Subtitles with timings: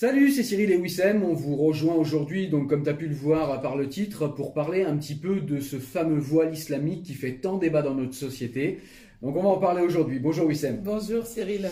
[0.00, 1.24] Salut, c'est Cyril et Wissem.
[1.24, 4.54] On vous rejoint aujourd'hui, donc comme tu as pu le voir par le titre, pour
[4.54, 8.14] parler un petit peu de ce fameux voile islamique qui fait tant débat dans notre
[8.14, 8.78] société.
[9.22, 10.20] Donc on va en parler aujourd'hui.
[10.20, 10.82] Bonjour Wissem.
[10.84, 11.68] Bonjour Cyril.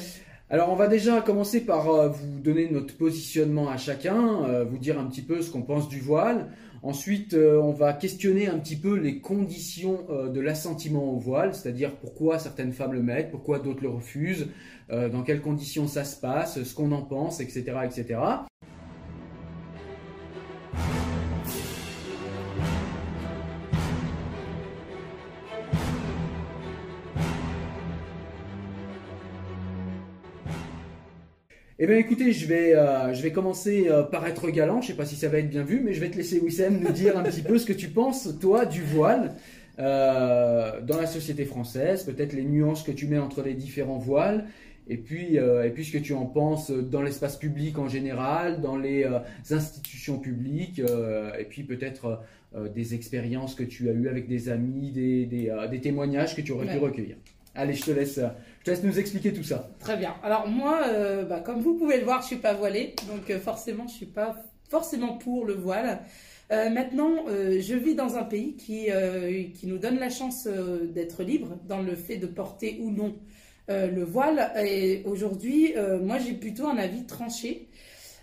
[0.51, 4.79] Alors on va déjà commencer par euh, vous donner notre positionnement à chacun, euh, vous
[4.79, 6.49] dire un petit peu ce qu'on pense du voile.
[6.87, 11.97] Ensuite, euh, on va questionner un petit peu les conditions de l'assentiment au voile, c'est-à-dire
[11.97, 14.49] pourquoi certaines femmes le mettent, pourquoi d'autres le refusent,
[14.89, 18.21] dans quelles conditions ça se passe, ce qu'on en pense, etc., etc.
[31.79, 34.93] Eh bien écoutez, je vais, euh, je vais commencer euh, par être galant, je ne
[34.93, 36.91] sais pas si ça va être bien vu, mais je vais te laisser Wissem nous
[36.91, 39.35] dire un petit peu ce que tu penses, toi, du voile
[39.79, 44.47] euh, dans la société française, peut-être les nuances que tu mets entre les différents voiles,
[44.89, 48.79] et puis, et puis ce que tu en penses dans l'espace public en général, dans
[48.79, 49.05] les
[49.51, 52.23] institutions publiques, et puis peut-être
[52.73, 56.69] des expériences que tu as eues avec des amis, des, des, témoignages que tu aurais
[56.69, 57.17] pu recueillir.
[57.57, 58.21] Allez, je te laisse
[58.67, 59.71] je laisse nous expliquer tout ça.
[59.79, 60.17] Très bien.
[60.25, 63.39] Alors moi, euh, bah, comme vous pouvez le voir, je suis pas voilée, donc euh,
[63.39, 66.01] forcément, je suis pas forcément pour le voile.
[66.51, 68.89] Euh, maintenant, je vis dans un pays qui,
[69.55, 73.15] qui nous donne la chance d'être libre dans le fait de porter ou non
[73.69, 74.53] le voile.
[74.65, 77.69] Et aujourd'hui, moi, j'ai plutôt un avis tranché.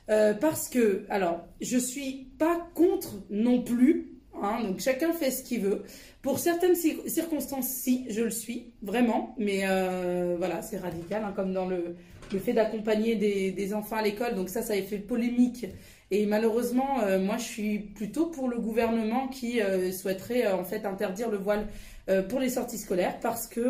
[0.07, 4.12] parce que, alors, je suis pas contre non plus
[4.43, 5.83] Hein, donc chacun fait ce qu'il veut.
[6.21, 9.35] Pour certaines circonstances, si, je le suis, vraiment.
[9.37, 11.95] Mais euh, voilà, c'est radical, hein, comme dans le,
[12.39, 14.35] fait d'accompagner des, enfants à l'école.
[14.35, 15.65] Donc ça, ça a fait polémique.
[16.11, 20.85] Et malheureusement, euh, moi, je suis plutôt pour le gouvernement qui euh, souhaiterait en fait
[20.85, 21.67] interdire le voile
[22.27, 23.61] pour les sorties scolaires parce que,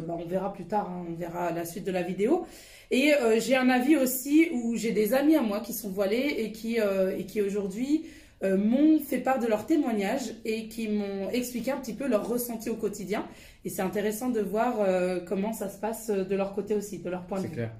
[0.00, 2.44] bah, on verra plus tard, hein, on verra la suite de la vidéo.
[2.90, 6.50] Et j'ai un avis aussi où j'ai des amis à moi qui sont voilés et
[6.50, 8.04] qui aujourd'hui
[8.42, 12.26] euh, m'ont fait part de leurs témoignages et qui m'ont expliqué un petit peu leur
[12.26, 13.26] ressenti au quotidien.
[13.64, 17.08] Et c'est intéressant de voir euh, comment ça se passe de leur côté aussi, de
[17.08, 17.48] leur point de vue.
[17.50, 17.70] C'est clair.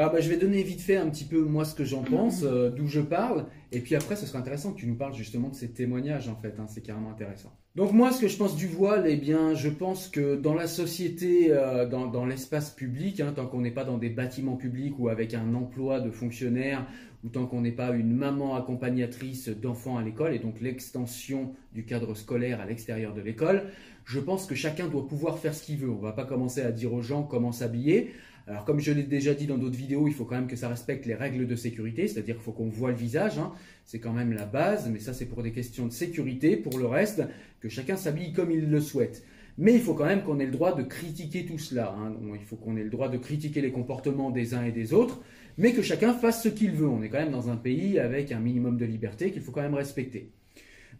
[0.00, 2.42] Alors bah, je vais donner vite fait un petit peu moi ce que j'en pense,
[2.42, 5.50] euh, d'où je parle, et puis après ce sera intéressant que tu nous parles justement
[5.50, 7.52] de ces témoignages en fait, hein, c'est carrément intéressant.
[7.76, 10.68] Donc moi ce que je pense du voile, eh bien je pense que dans la
[10.68, 11.54] société,
[11.90, 15.52] dans, l'espace public, hein, tant qu'on n'est pas dans des bâtiments publics ou avec un
[15.52, 16.86] emploi de fonctionnaire
[17.22, 21.84] ou tant qu'on n'est pas une maman accompagnatrice d'enfants à l'école, et donc l'extension du
[21.84, 23.64] cadre scolaire à l'extérieur de l'école,
[24.06, 25.90] je pense que chacun doit pouvoir faire ce qu'il veut.
[25.90, 28.14] On ne va pas commencer à dire aux gens comment s'habiller.
[28.50, 30.68] Alors comme je l'ai déjà dit dans d'autres vidéos, il faut quand même que ça
[30.68, 33.52] respecte les règles de sécurité, c'est-à-dire qu'il faut qu'on voit le visage, hein.
[33.84, 36.56] c'est quand même la base, mais ça c'est pour des questions de sécurité.
[36.56, 37.22] Pour le reste,
[37.60, 39.22] que chacun s'habille comme il le souhaite.
[39.56, 41.94] Mais il faut quand même qu'on ait le droit de critiquer tout cela.
[41.98, 42.14] Hein.
[42.34, 45.20] Il faut qu'on ait le droit de critiquer les comportements des uns et des autres
[45.60, 46.88] mais que chacun fasse ce qu'il veut.
[46.88, 49.60] On est quand même dans un pays avec un minimum de liberté qu'il faut quand
[49.60, 50.30] même respecter.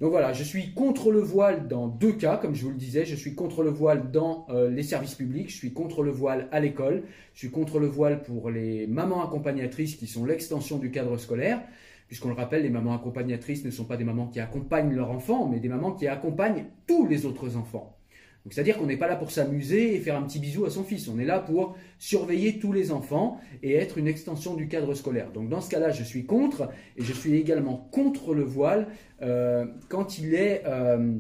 [0.00, 3.04] Donc voilà, je suis contre le voile dans deux cas, comme je vous le disais,
[3.04, 6.48] je suis contre le voile dans euh, les services publics, je suis contre le voile
[6.52, 7.02] à l'école,
[7.34, 11.60] je suis contre le voile pour les mamans accompagnatrices qui sont l'extension du cadre scolaire,
[12.08, 15.46] puisqu'on le rappelle, les mamans accompagnatrices ne sont pas des mamans qui accompagnent leurs enfants,
[15.46, 17.99] mais des mamans qui accompagnent tous les autres enfants.
[18.48, 21.08] C'est-à-dire qu'on n'est pas là pour s'amuser et faire un petit bisou à son fils.
[21.08, 25.30] On est là pour surveiller tous les enfants et être une extension du cadre scolaire.
[25.32, 28.88] Donc dans ce cas-là, je suis contre et je suis également contre le voile
[29.20, 31.16] euh, quand il est, euh,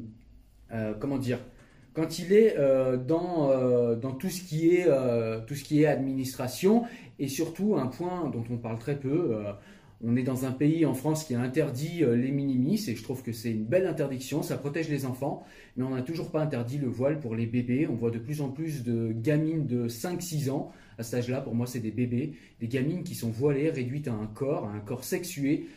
[0.72, 1.38] euh, comment dire,
[1.92, 2.56] quand il est
[3.06, 4.86] dans, dans tout, ce qui est,
[5.46, 6.84] tout ce qui est administration
[7.18, 9.42] et surtout un point dont on parle très peu
[10.02, 13.02] on est dans un pays en France qui a interdit euh, les minimis et je
[13.02, 15.44] trouve que c'est une belle interdiction, ça protège les enfants,
[15.76, 17.86] mais on n'a toujours pas interdit le voile pour les bébés.
[17.86, 21.54] On voit de plus en plus de gamines de 5-6 ans, à cet âge-là, pour
[21.54, 24.80] moi c'est des bébés, des gamines qui sont voilées, réduites à un corps, à un
[24.80, 25.68] corps sexué.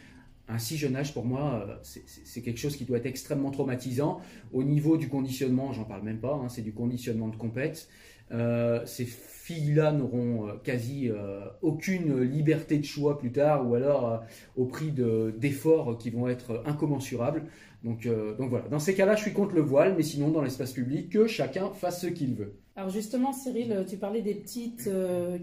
[0.49, 4.19] Un si jeune âge, pour moi, euh, c'est quelque chose qui doit être extrêmement traumatisant.
[4.51, 7.87] Au niveau du conditionnement, j'en parle même pas, hein, c'est du conditionnement de compète.
[8.31, 14.23] Euh, ces filles-là n'auront euh, quasi euh, aucune liberté de choix plus tard ou alors
[14.55, 17.43] au prix d'efforts qui vont être incommensurables.
[17.83, 18.07] Donc,
[18.37, 21.09] donc voilà, dans ces cas-là, je suis contre le voile, mais sinon, dans l'espace public,
[21.09, 22.55] que chacun fasse ce qu'il veut.
[22.77, 24.89] Alors justement, Cyril, tu parlais des petites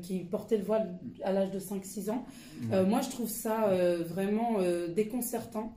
[0.00, 2.24] qui portaient le voile à l'âge de 5-6 ans.
[2.88, 3.70] moi, je trouve ça
[4.08, 4.56] vraiment
[4.88, 5.74] déconcertant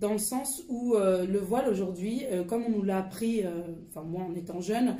[0.00, 3.50] dans le sens où euh, le voile aujourd'hui, euh, comme on nous l'a appris, euh,
[3.88, 4.96] enfin moi en étant jeune,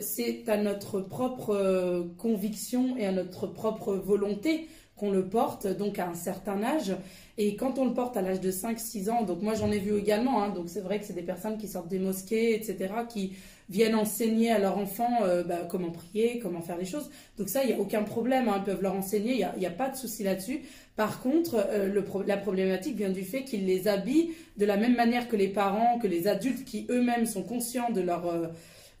[0.00, 4.68] c'est à notre propre conviction et à notre propre volonté
[5.00, 6.94] qu'on le porte donc à un certain âge.
[7.38, 9.96] Et quand on le porte à l'âge de 5-6 ans, donc moi j'en ai vu
[9.96, 13.32] également, hein, donc c'est vrai que c'est des personnes qui sortent des mosquées, etc., qui
[13.70, 17.08] viennent enseigner à leurs enfants euh, bah, comment prier, comment faire les choses.
[17.38, 19.70] Donc ça, il n'y a aucun problème, hein, ils peuvent leur enseigner, il n'y a,
[19.70, 20.60] pas de souci là-dessus.
[20.96, 25.28] Par contre, euh, la problématique vient du fait qu'ils les habillent de la même manière
[25.28, 28.48] que les parents, que les adultes qui eux-mêmes sont conscients de leur, euh,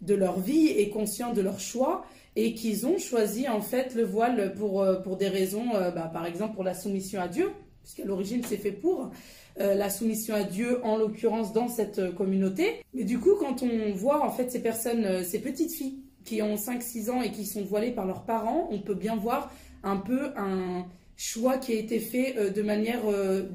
[0.00, 2.06] de leur vie et conscients de leur choix
[2.36, 6.54] et qu'ils ont choisi en fait le voile pour, pour des raisons, bah, par exemple
[6.54, 7.50] pour la soumission à Dieu,
[7.82, 9.10] puisqu'à l'origine c'est fait pour.
[9.58, 12.82] Euh, la soumission à Dieu, en l'occurrence dans cette euh, communauté.
[12.94, 16.40] Mais du coup, quand on voit en fait ces personnes, euh, ces petites filles qui
[16.40, 19.52] ont 5-6 ans et qui sont voilées par leurs parents, on peut bien voir
[19.82, 20.86] un peu un
[21.16, 23.00] choix qui a été fait de manière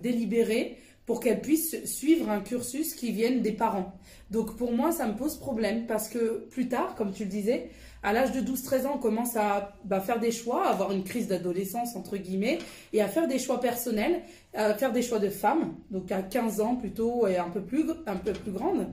[0.01, 3.94] délibérée pour qu'elles puissent suivre un cursus qui vienne des parents.
[4.31, 7.69] Donc pour moi, ça me pose problème parce que plus tard, comme tu le disais,
[8.06, 11.04] à l'âge de 12-13 ans, on commence à bah, faire des choix, à avoir une
[11.04, 12.60] crise d'adolescence, entre guillemets,
[12.94, 14.22] et à faire des choix personnels,
[14.54, 17.84] à faire des choix de femmes, donc à 15 ans plutôt, et un peu plus,
[18.06, 18.88] un peu plus grande.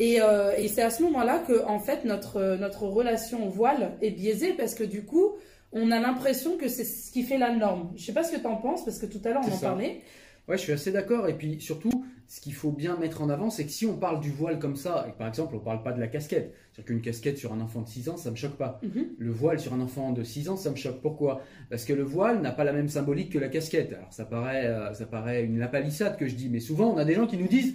[0.00, 3.92] Et, euh, et c'est à ce moment-là que, en fait, notre, notre relation au voile
[4.02, 5.36] est biaisée, parce que du coup,
[5.70, 7.92] on a l'impression que c'est ce qui fait la norme.
[7.94, 9.58] Je sais pas ce que tu en penses, parce que tout à l'heure, on en
[9.58, 10.00] parlait.
[10.48, 11.28] Ouais, je suis assez d'accord.
[11.28, 14.20] Et puis surtout, ce qu'il faut bien mettre en avant, c'est que si on parle
[14.20, 16.84] du voile comme ça, et par exemple, on ne parle pas de la casquette, c'est-à-dire
[16.86, 18.78] qu'une casquette sur un enfant de 6 ans, ça ne me choque pas.
[18.84, 19.06] Mhm.
[19.18, 21.00] Le voile sur un enfant de 6 ans, ça me choque.
[21.02, 21.42] Pourquoi?
[21.70, 23.92] Parce que le voile n'a pas la même symbolique que la casquette.
[23.94, 27.04] Alors ça paraît, euh, ça paraît une lapalissade que je dis, mais souvent on a
[27.04, 27.74] des gens qui nous disent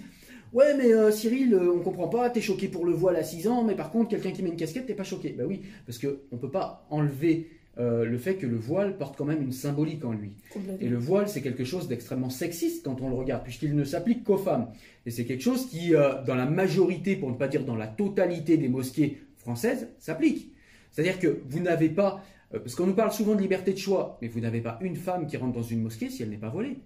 [0.54, 3.24] Ouais, mais euh, Cyril, on euh, on comprend pas, t'es choqué pour le voile à
[3.24, 5.34] 6 ans, mais par contre, quelqu'un qui met une casquette, t'es pas choqué.
[5.36, 9.18] Ben oui, parce qu'on ne peut pas enlever euh, le fait que le voile porte
[9.18, 10.32] quand même une symbolique en lui.
[10.80, 14.24] Et le voile, c'est quelque chose d'extrêmement sexiste quand on le regarde, puisqu'il ne s'applique
[14.24, 14.68] qu'aux femmes.
[15.04, 17.86] Et c'est quelque chose qui, euh, dans la majorité, pour ne pas dire dans la
[17.86, 20.52] totalité des mosquées françaises, s'applique.
[20.90, 22.24] C'est-à-dire que vous n'avez pas,
[22.54, 24.96] euh, parce qu'on nous parle souvent de liberté de choix, mais vous n'avez pas une
[24.96, 26.78] femme qui rentre dans une mosquée si elle n'est pas volée.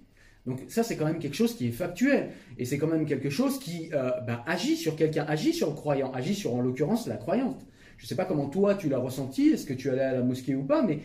[0.45, 2.31] Donc ça, c'est quand même quelque chose qui est factuel.
[2.59, 6.11] Et c'est quand même quelque chose qui ben, agit sur quelqu'un, agit sur le croyant,
[6.13, 7.65] agit sur, en l'occurrence, la croyante.
[8.00, 10.23] Je ne sais pas comment toi tu l'as ressenti, est-ce que tu allais à la
[10.23, 11.00] mosquée ou pas, mais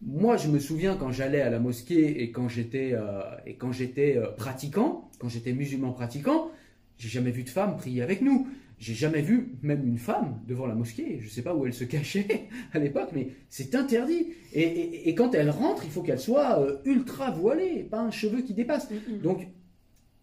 [0.00, 3.72] moi je me souviens quand j'allais à la mosquée et quand j'étais euh, et quand
[3.72, 6.52] j'étais euh, pratiquant, quand j'étais musulman pratiquant,
[6.98, 8.46] j'ai jamais vu de femme prier avec nous.
[8.78, 11.18] J'ai jamais vu même une femme devant la mosquée.
[11.18, 14.28] Je ne sais pas où elle se cachait à l'époque, mais c'est interdit.
[14.52, 18.54] Et, quand elle rentre, il faut qu'elle soit euh, ultra voilée, pas un cheveu qui
[18.54, 18.88] dépasse.
[19.20, 19.48] Donc,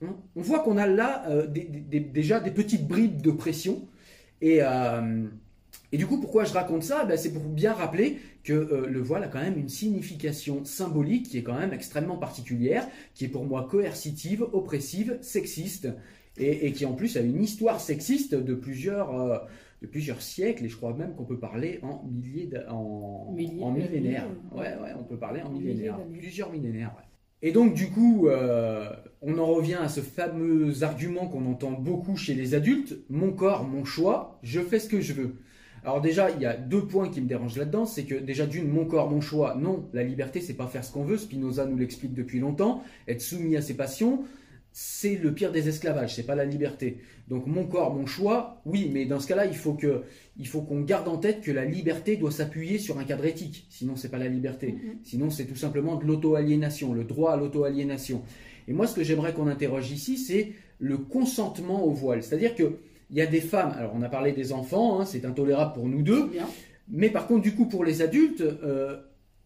[0.01, 3.88] on, voit qu'on a là déjà des petites bribes de pression.
[4.42, 4.62] Et,
[5.92, 7.06] et du coup, pourquoi je raconte ça?
[7.06, 11.30] Ben, C'est pour bien rappeler que euh, le voile a quand même une signification symbolique
[11.30, 15.88] qui est quand même extrêmement particulière, qui est pour moi coercitive, oppressive, sexiste,
[16.39, 19.38] et, qui en plus a une histoire sexiste de plusieurs, euh,
[19.81, 24.28] de plusieurs siècles, et je crois même qu'on peut parler en milliers, en, millénaires.
[24.51, 26.94] Ouais, ouais, on peut parler en millénaires, plusieurs millénaires.
[27.42, 28.89] Et donc, du coup, euh,
[29.22, 33.63] on en revient à ce fameux argument qu'on entend beaucoup chez les adultes mon corps,
[33.63, 35.36] mon choix, je fais ce que je veux.
[35.88, 38.68] Alors déjà, il y a deux points qui me dérangent là-dedans, c'est que déjà d'une,
[38.68, 41.78] mon corps, mon choix, non, la liberté, c'est pas faire ce qu'on veut, Spinoza nous
[41.78, 44.25] l'explique depuis longtemps, être soumis à ses passions,
[44.74, 46.98] c'est le pire des esclavages, c'est pas la liberté.
[47.30, 50.04] Donc mon corps, mon choix, oui, mais dans ce cas-là, il faut que,
[50.38, 53.66] il faut qu'on garde en tête que la liberté doit s'appuyer sur un cadre éthique,
[53.69, 54.72] sinon c'est pas la liberté.
[54.72, 54.98] Mm-hmm.
[55.06, 58.24] Sinon c'est tout simplement de l'auto-aliénation, le droit à l'auto-aliénation.
[58.68, 62.74] Et moi, ce que j'aimerais qu'on interroge ici, c'est le consentement au voile, c'est-à-dire que
[63.09, 65.88] il y a des femmes, alors on a parlé des enfants, hein, c'est intolérable pour
[65.88, 66.30] nous deux,
[66.89, 68.98] mais par contre, du coup, pour les adultes, euh,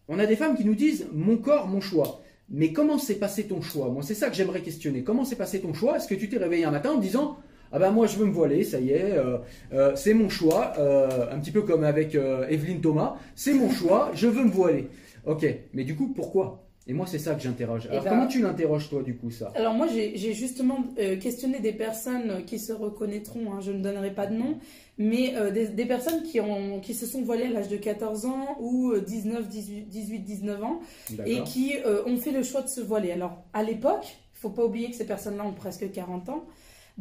[0.08, 2.22] on a des femmes qui nous disent mon corps, mon choix.
[2.50, 3.88] Mais comment s'est passé ton choix?
[3.88, 5.02] Moi, c'est ça que j'aimerais questionner.
[5.02, 5.96] Comment s'est passé ton choix?
[5.96, 7.38] Est-ce que tu t'es réveillé un matin en disant
[7.74, 9.38] ah ben moi je veux me voiler, ça y est, euh,
[9.72, 14.26] euh, c'est mon choix, un petit peu comme avec Evelyne Thomas, c'est mon choix, je
[14.26, 14.88] veux me voiler.
[15.24, 16.66] Ok, mais du coup pourquoi?
[16.86, 17.86] Et moi, c'est ça que j'interroge.
[17.86, 19.52] Alors, eh ben, comment tu l'interroges, toi, du coup, ça?
[19.54, 24.12] Alors, moi, j'ai justement euh, questionné des personnes qui se reconnaîtront, hein, je ne donnerai
[24.12, 24.58] pas de nom,
[24.98, 28.56] mais euh, des, personnes qui, ont, qui se sont voilées à l'âge de 14 ans
[28.60, 30.80] ou 19, 18, 18 19 ans,
[31.24, 33.12] et qui euh, ont fait le choix de se voiler.
[33.12, 36.44] Alors, à l'époque, il faut pas oublier que ces personnes-là ont presque 40 ans.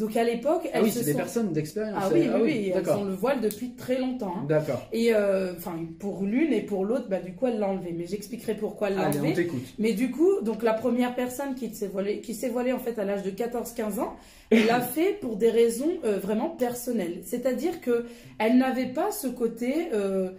[0.02, 1.96] Donc à l'époque, ah oui, c'est des personnes d'expérience.
[1.96, 4.34] Ah oui, oui, oui, elles ont le voile depuis très longtemps.
[4.36, 4.46] Hein.
[4.50, 4.82] D'accord.
[4.92, 7.94] Et euh, enfin, pour l'une et pour l'autre, bah du coup, elle l'a enlevé.
[7.96, 9.48] Mais j'expliquerai pourquoi elle l'a enlevé.
[9.78, 12.98] Mais du coup, donc la première personne qui s'est voilée, qui s'est voilée en fait
[12.98, 14.16] à l'âge de 14-15 ans,
[14.50, 17.20] elle l'a fait pour des raisons euh, vraiment personnelles.
[17.24, 18.08] C'est-à-dire que
[18.40, 20.32] elle n'avait pas ce côté euh,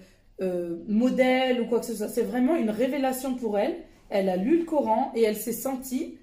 [0.88, 2.08] modèle ou quoi que ce soit.
[2.08, 3.76] C'est vraiment une révélation pour elle.
[4.10, 6.18] Elle a lu le Coran et elle s'est sentie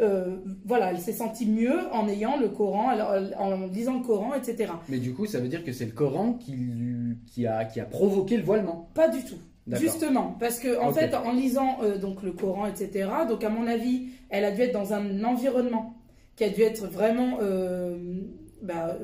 [0.00, 2.92] euh, voilà, elle s'est sentie mieux en ayant le Coran,
[3.38, 4.72] en lisant le Coran, etc.
[4.88, 6.56] Mais du coup, ça veut dire que c'est le Coran qui,
[7.26, 9.38] qui, a, qui a provoqué le voilement Pas du tout.
[9.68, 13.08] Justement, parce que en fait, en lisant euh, donc le Coran, etc.
[13.28, 15.94] Donc à mon avis, elle a dû être dans un environnement
[16.34, 17.96] qui a dû être vraiment euh,
[18.60, 18.96] bah,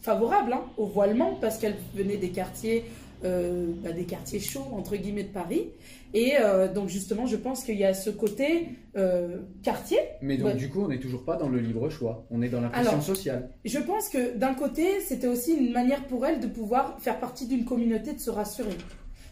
[0.00, 2.84] favorable hein, au voilement, parce qu'elle venait des quartiers,
[3.24, 5.70] euh, bah, des quartiers chauds entre guillemets de Paris.
[6.14, 9.98] Et euh, donc justement, je pense qu'il y a ce côté euh, quartier.
[10.22, 10.54] Mais donc, Ouais.
[10.54, 12.26] du coup, on n'est toujours pas dans le libre choix.
[12.30, 13.50] On est dans la pression sociale.
[13.64, 17.46] Je pense que d'un côté, c'était aussi une manière pour elle de pouvoir faire partie
[17.46, 18.76] d'une communauté, de se rassurer.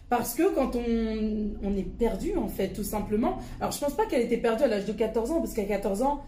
[0.09, 3.38] Parce que quand on, on est perdu, en fait, tout simplement.
[3.61, 6.00] Alors, je pense pas qu'elle était perdue à l'âge de 14 ans, parce qu'à 14
[6.02, 6.23] ans,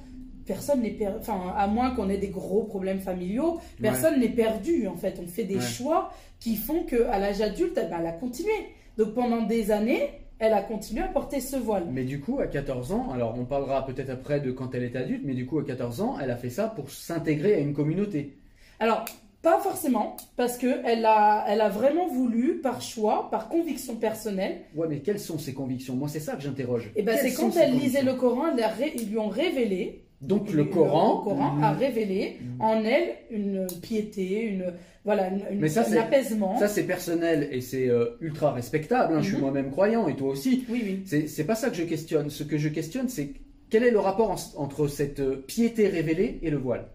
[0.50, 1.18] personne n'est perdu.
[1.20, 5.14] Enfin, à moins qu'on ait des gros problèmes familiaux, personne n'est perdu, en fait.
[5.22, 5.60] On fait des Ouais.
[5.76, 8.52] choix qui font qu'à l'âge adulte, eh ben, elle a continué.
[8.98, 11.84] Donc, pendant des années, elle a continué à porter ce voile.
[11.92, 14.96] Mais du coup, à 14 ans, alors on parlera peut-être après de quand elle est
[14.96, 17.74] adulte, mais du coup, à 14 ans, elle a fait ça pour s'intégrer à une
[17.74, 18.36] communauté.
[18.80, 19.04] Alors,
[19.42, 24.58] pas forcément, parce que elle a, elle a vraiment voulu, par choix, par conviction personnelle,
[24.74, 25.94] Ouais, mais quelles sont ses convictions?
[25.94, 26.90] Moi, c'est ça que j'interroge.
[26.96, 30.52] et ben Quelles c'est quand elle lisait le Coran, elle ils lui ont révélé, Donc,
[30.52, 31.18] le Coran.
[31.20, 32.60] le Coran a révélé Mhm.
[32.60, 34.72] en elle une piété, une
[35.04, 36.58] voilà, une, Mais ça, un apaisement.
[36.58, 39.14] Ça, c'est personnel et c'est euh, ultra respectable.
[39.14, 39.20] hein.
[39.22, 39.40] Je suis Mhm.
[39.42, 40.66] moi-même croyant et toi aussi.
[40.68, 41.26] Oui, oui.
[41.26, 42.28] C'est pas ça que je questionne.
[42.28, 43.30] Ce que je questionne, c'est
[43.70, 46.86] quel est le rapport en- entre cette euh, piété révélée et le voile?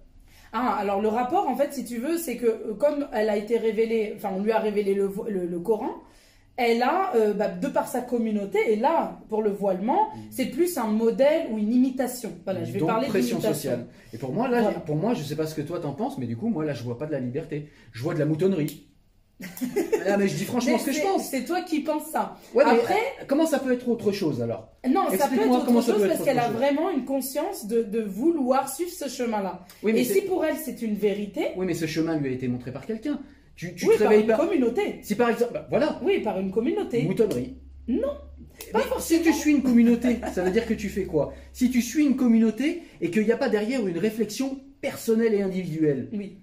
[0.54, 3.38] Ah, alors le rapport, en fait, si tu veux, c'est que euh, comme elle a
[3.38, 5.90] été révélée, enfin, on lui a révélé le, le Coran,
[6.58, 10.78] elle a, euh, bah, de par sa communauté, et là, pour le voilement, c'est plus
[10.78, 12.32] un modèle ou une imitation.
[12.46, 13.88] Voilà, je vais Donc, parler pression sociale.
[14.14, 14.80] Et pour moi, là, Voilà.
[14.80, 16.74] pour moi, je sais pas ce que toi t'en penses, mais du coup, moi, là,
[16.74, 17.70] je vois pas de la liberté.
[17.92, 18.88] Je vois de la moutonnerie.
[20.08, 21.28] ah, mais je dis franchement Mais ce que je pense.
[21.30, 22.38] C'est toi qui penses ça.
[22.54, 22.96] Ouais, Après,
[23.28, 26.24] comment ça peut être autre chose alors non, ça peut être autre chose être parce
[26.24, 29.66] qu'elle a vraiment une conscience de, de vouloir suivre ce chemin-là.
[29.84, 32.32] Oui, mais Et si pour elle c'est une vérité, oui, mais ce chemin lui a
[32.32, 33.20] été montré par quelqu'un.
[33.56, 34.38] Tu, tu oui, te par réveilles une pas.
[34.38, 35.00] communauté.
[35.02, 37.04] Si par exemple, bah, voilà, Oui, par une communauté.
[37.04, 37.56] moutonnerie.
[37.88, 38.10] Non,
[38.74, 41.34] Mais si tu suis une communauté, ça veut dire que tu fais quoi?
[41.54, 45.42] Si tu suis une communauté et qu'il n'y a pas derrière une réflexion personnelle et
[45.42, 46.40] individuelle, Oui.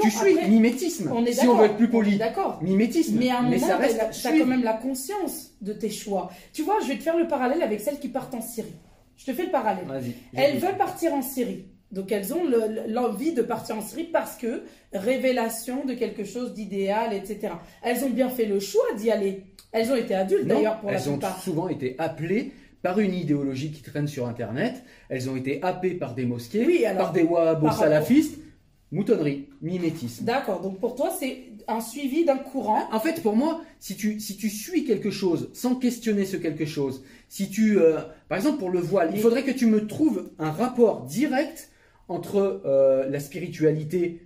[0.00, 1.10] tu suis après, mimétisme.
[1.12, 2.62] On est si on veut être plus poli, D'accord.
[2.62, 3.16] mimétisme.
[3.18, 3.64] Mais à un moment, tu
[4.00, 4.38] as suivre.
[4.38, 6.30] quand même la conscience de tes choix.
[6.52, 8.74] Tu vois, je vais te faire le parallèle avec celles qui partent en Syrie.
[9.16, 9.84] Je te fais le parallèle.
[9.86, 10.14] Vas-y.
[10.34, 11.66] Elles veulent partir en Syrie.
[11.92, 14.62] Donc elles ont le- l'envie de partir en Syrie parce que
[14.92, 17.54] révélation de quelque chose d'idéal, etc.
[17.82, 19.42] Elles ont bien fait le choix d'y aller.
[19.72, 21.40] Elles ont été adultes d'ailleurs pour la elles ont plupart.
[21.42, 22.52] souvent été appelées
[22.82, 24.82] par une idéologie qui traîne sur Internet.
[25.08, 28.38] Elles ont été happées par des mosquées, Oui, alors, par des wahhabos salafistes.
[28.92, 30.24] Moutonnerie, mimétisme.
[30.24, 32.82] D'accord, donc pour toi c'est un suivi d'un courant.
[32.92, 36.64] En fait, pour moi, si tu, si tu suis quelque chose sans questionner ce quelque
[36.66, 40.30] chose, si tu, euh, par exemple pour le voile, il faudrait que tu me trouves
[40.38, 41.70] un rapport direct
[42.08, 44.20] entre euh, la spiritualité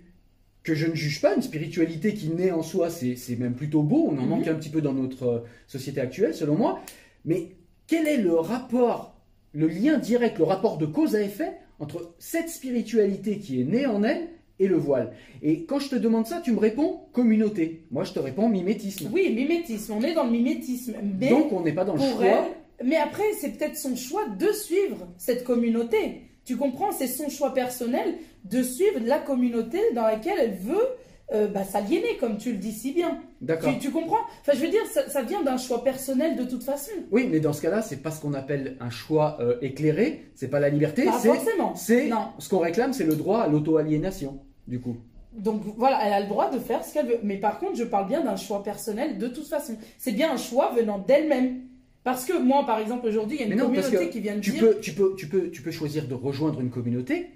[0.63, 4.07] que je ne juge pas, une spiritualité qui naît en soi, c'est même plutôt beau,
[4.11, 4.29] on en Mhm.
[4.29, 6.79] manque un petit peu dans notre euh, société actuelle, selon moi.
[7.25, 7.55] Mais
[7.87, 9.15] quel est le rapport,
[9.53, 13.87] le lien direct, le rapport de cause à effet entre cette spiritualité qui est née
[13.87, 14.27] en elle
[14.59, 15.13] et le voile?
[15.41, 17.85] Et quand je te demande ça, tu me réponds communauté.
[17.89, 19.09] Moi, je te réponds mimétisme.
[19.11, 20.93] Oui, mimétisme, on est dans le mimétisme.
[21.19, 22.23] Mais Donc, on n'est pas dans le choix.
[22.23, 26.21] elle, mais après c'est peut-être son choix de suivre cette communauté.
[26.45, 30.87] Tu comprends, c'est son choix personnel de suivre la communauté dans laquelle elle veut
[31.33, 33.19] euh, bah, s'aliéner, comme tu le dis si bien.
[33.39, 33.71] D'accord.
[33.73, 34.19] Tu, tu comprends?
[34.41, 36.91] Enfin, je veux dire, ça, ça vient d'un choix personnel de toute façon.
[37.11, 40.25] Oui, mais dans ce cas-là, c'est pas ce qu'on appelle un choix euh, éclairé.
[40.35, 41.05] C'est pas la liberté.
[41.05, 41.73] Pas forcément.
[41.75, 42.27] c'est Non.
[42.39, 44.39] ce qu'on réclame, c'est le droit à l'auto-aliénation.
[44.67, 44.97] Du coup.
[45.33, 47.19] Donc voilà, elle a le droit de faire ce qu'elle veut.
[47.23, 49.77] Mais par contre, je parle bien d'un choix personnel de toute façon.
[49.97, 51.61] C'est bien un choix venant d'elle-même.
[52.03, 54.41] Parce que moi, par exemple, aujourd'hui, il y a une non, communauté qui vient de
[54.41, 54.61] Tu dire.
[54.61, 57.27] peux, tu peux, tu peux, tu peux choisir de rejoindre une communauté.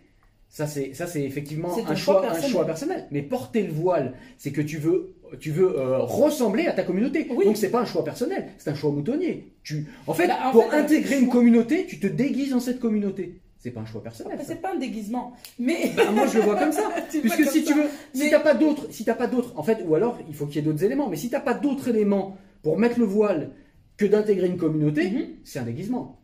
[0.49, 2.49] Ça, c'est, ça, c'est effectivement un choix, choix un personnel.
[2.51, 3.07] choix personnel.
[3.11, 7.27] Mais porter le voile, c'est que tu veux, tu veux euh, ressembler à ta communauté.
[7.29, 7.45] Oui.
[7.45, 9.51] Donc c'est pas un choix personnel, c'est un choix moutonnier.
[9.63, 12.59] Tu, en fait, Bah, en pour fait, euh, intégrer une communauté, tu te déguises dans
[12.61, 13.41] cette communauté.
[13.59, 14.39] C'est pas un choix personnel.
[14.43, 15.33] C'est pas un déguisement.
[15.59, 15.91] Mais.
[15.97, 16.89] Bah, moi, je le vois comme ça.
[17.09, 17.71] Puisque si ça.
[17.73, 20.17] tu veux, si Mais- t'as pas d'autres, si t'as pas d'autres, en fait, ou alors
[20.27, 21.09] il faut qu'il y ait d'autres éléments.
[21.09, 23.51] Mais si t'as pas d'autres éléments pour mettre le voile
[23.97, 25.25] que d'intégrer une communauté, Mhm.
[25.43, 26.19] c'est un déguisement.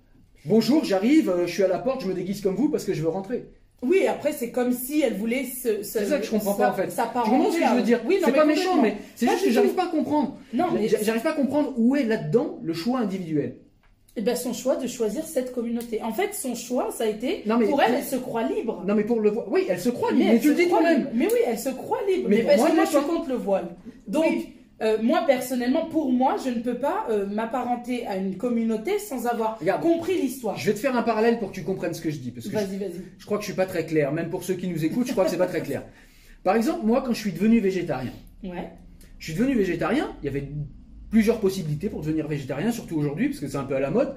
[0.46, 2.94] Bonjour, j'arrive, euh, je suis à la porte, je me déguise comme vous parce que
[2.94, 3.46] je veux rentrer.
[3.84, 5.82] Oui, après, c'est comme si elle voulait se.
[5.82, 6.92] C'est ça que je comprends pas, en fait.
[6.92, 9.46] Ça Tu comprends ce que je veux dire Oui, C'est pas méchant, mais c'est juste
[9.46, 10.38] que j'arrive pas à comprendre.
[10.54, 10.66] Non,
[11.02, 13.58] J'arrive pas à comprendre où est là-dedans le choix individuel.
[14.18, 16.02] Eh ben, son choix de choisir cette communauté.
[16.04, 17.44] En fait, son choix, ça a été.
[17.46, 18.84] Non, mais- pour elle, elle se croit libre.
[18.86, 21.10] Non, mais pour le voile, oui, elle se croit libre, mais, tu le dis toi-même.
[21.14, 22.28] Mais oui, elle se croit libre.
[22.30, 23.04] Mais Mais, parce moi, que moi, je suis pas.
[23.06, 23.70] contre le voile.
[24.08, 24.50] Donc, Oui.
[24.82, 29.28] Euh, moi, personnellement, pour moi, je ne peux pas euh, m'apparenter à une communauté sans
[29.28, 29.82] avoir Regarde.
[29.82, 30.58] compris l'histoire.
[30.58, 32.32] Je vais te faire un parallèle pour que tu comprennes ce que je dis.
[32.32, 33.02] Parce que je- Vas-y, vas-y.
[33.18, 34.12] je crois que je suis pas très clair.
[34.12, 35.84] Même pour ceux qui nous écoutent, je crois que c'est pas très clair.
[36.44, 38.12] Par exemple, moi, quand je suis devenu végétarien,
[38.44, 38.70] Ouais.
[39.20, 40.48] je suis devenu végétarien, il y avait
[41.12, 44.16] plusieurs possibilités pour devenir végétarien, surtout aujourd'hui, parce que c'est un peu à la mode.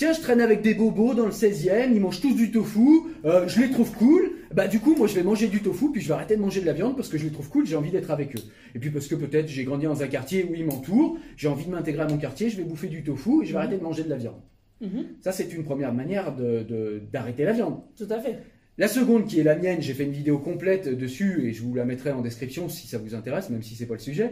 [0.00, 3.46] Tiens, je traîne avec des bobos dans le 16e, ils mangent tous du tofu, euh,
[3.46, 4.30] je les trouve cool.
[4.50, 6.62] Bah du coup, moi je vais manger du tofu, puis je vais arrêter de manger
[6.62, 8.40] de la viande parce que je les trouve cool, j'ai envie d'être avec eux.
[8.74, 11.66] Et puis parce que peut-être j'ai grandi dans un quartier où ils m'entourent, j'ai envie
[11.66, 13.56] de m'intégrer à mon quartier, je vais bouffer du tofu et je vais Mhm.
[13.58, 14.40] arrêter de manger de la viande.
[14.80, 15.04] Mhm.
[15.20, 17.82] Ça, c'est une première manière de- de- d'arrêter la viande.
[17.98, 18.38] Tout à fait.
[18.78, 21.74] La seconde, qui est la mienne, j'ai fait une vidéo complète dessus et je vous
[21.74, 24.30] la mettrai en description si ça vous intéresse, même si c'est pas le sujet.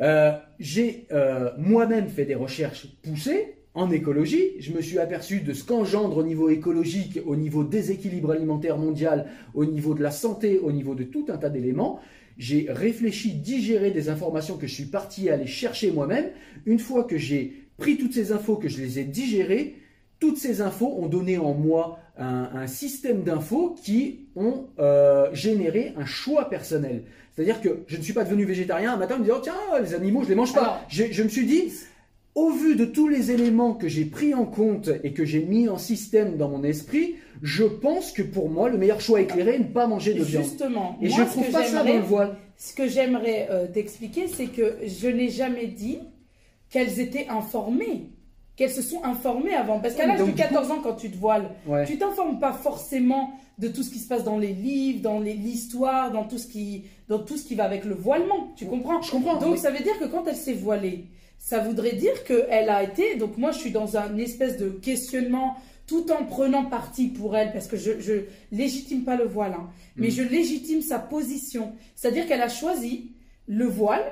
[0.00, 4.52] Euh, j'ai euh, moi-même fait des recherches poussées en écologie.
[4.58, 9.26] Je me suis aperçu de ce qu'engendre au niveau écologique, au niveau déséquilibre alimentaire mondial,
[9.54, 12.00] au niveau de la santé, au niveau de tout un tas d'éléments.
[12.38, 16.26] J'ai réfléchi, digéré des informations que je suis parti aller chercher moi-même.
[16.64, 19.76] Une fois que j'ai pris toutes ces infos, que je les ai digérées,
[20.18, 25.92] toutes ces infos ont donné en moi un, un système d'infos qui ont euh, généré
[25.98, 27.02] un choix personnel.
[27.34, 29.92] C'est-à-dire que je ne suis pas devenu végétarien un matin en me disant tiens les
[29.92, 30.62] animaux je les mange pas.
[30.62, 31.64] Alors- je, je me suis dit
[32.36, 35.68] au vu de tous les éléments que j'ai pris en compte et que j'ai mis
[35.68, 39.58] en système dans mon esprit, je pense que pour moi le meilleur choix éclairé est
[39.58, 40.44] de ne pas manger de viande.
[40.44, 42.36] Justement, Et moi, je ce trouve pas ça dans le voile.
[42.58, 45.98] Ce que j'aimerais euh, t'expliquer, c'est que je n'ai jamais dit
[46.70, 48.10] qu'elles étaient informées,
[48.54, 49.80] qu'elles se sont informées avant.
[49.80, 51.84] Parce qu'à l'âge de du coup- 14 ans, quand tu te voiles, Ouais.
[51.86, 56.12] tu t'informes pas forcément de tout ce qui se passe dans les livres, dans l'histoire,
[56.12, 58.52] dans tout ce qui, dans tout ce qui va avec le voilement.
[58.56, 59.00] Tu comprends?
[59.00, 59.38] Je comprends.
[59.38, 61.06] Donc mais- ça veut dire que quand elle s'est voilée,
[61.46, 63.14] ça voudrait dire qu'elle a été.
[63.16, 65.54] Donc moi je suis dans un espèce de questionnement
[65.86, 68.14] tout en prenant parti pour elle parce que je, je
[68.50, 70.16] légitime pas le voile, hein, mais Mm.
[70.18, 71.72] je légitime sa position.
[71.94, 73.12] C'est-à-dire qu'elle a choisi
[73.46, 74.02] le voile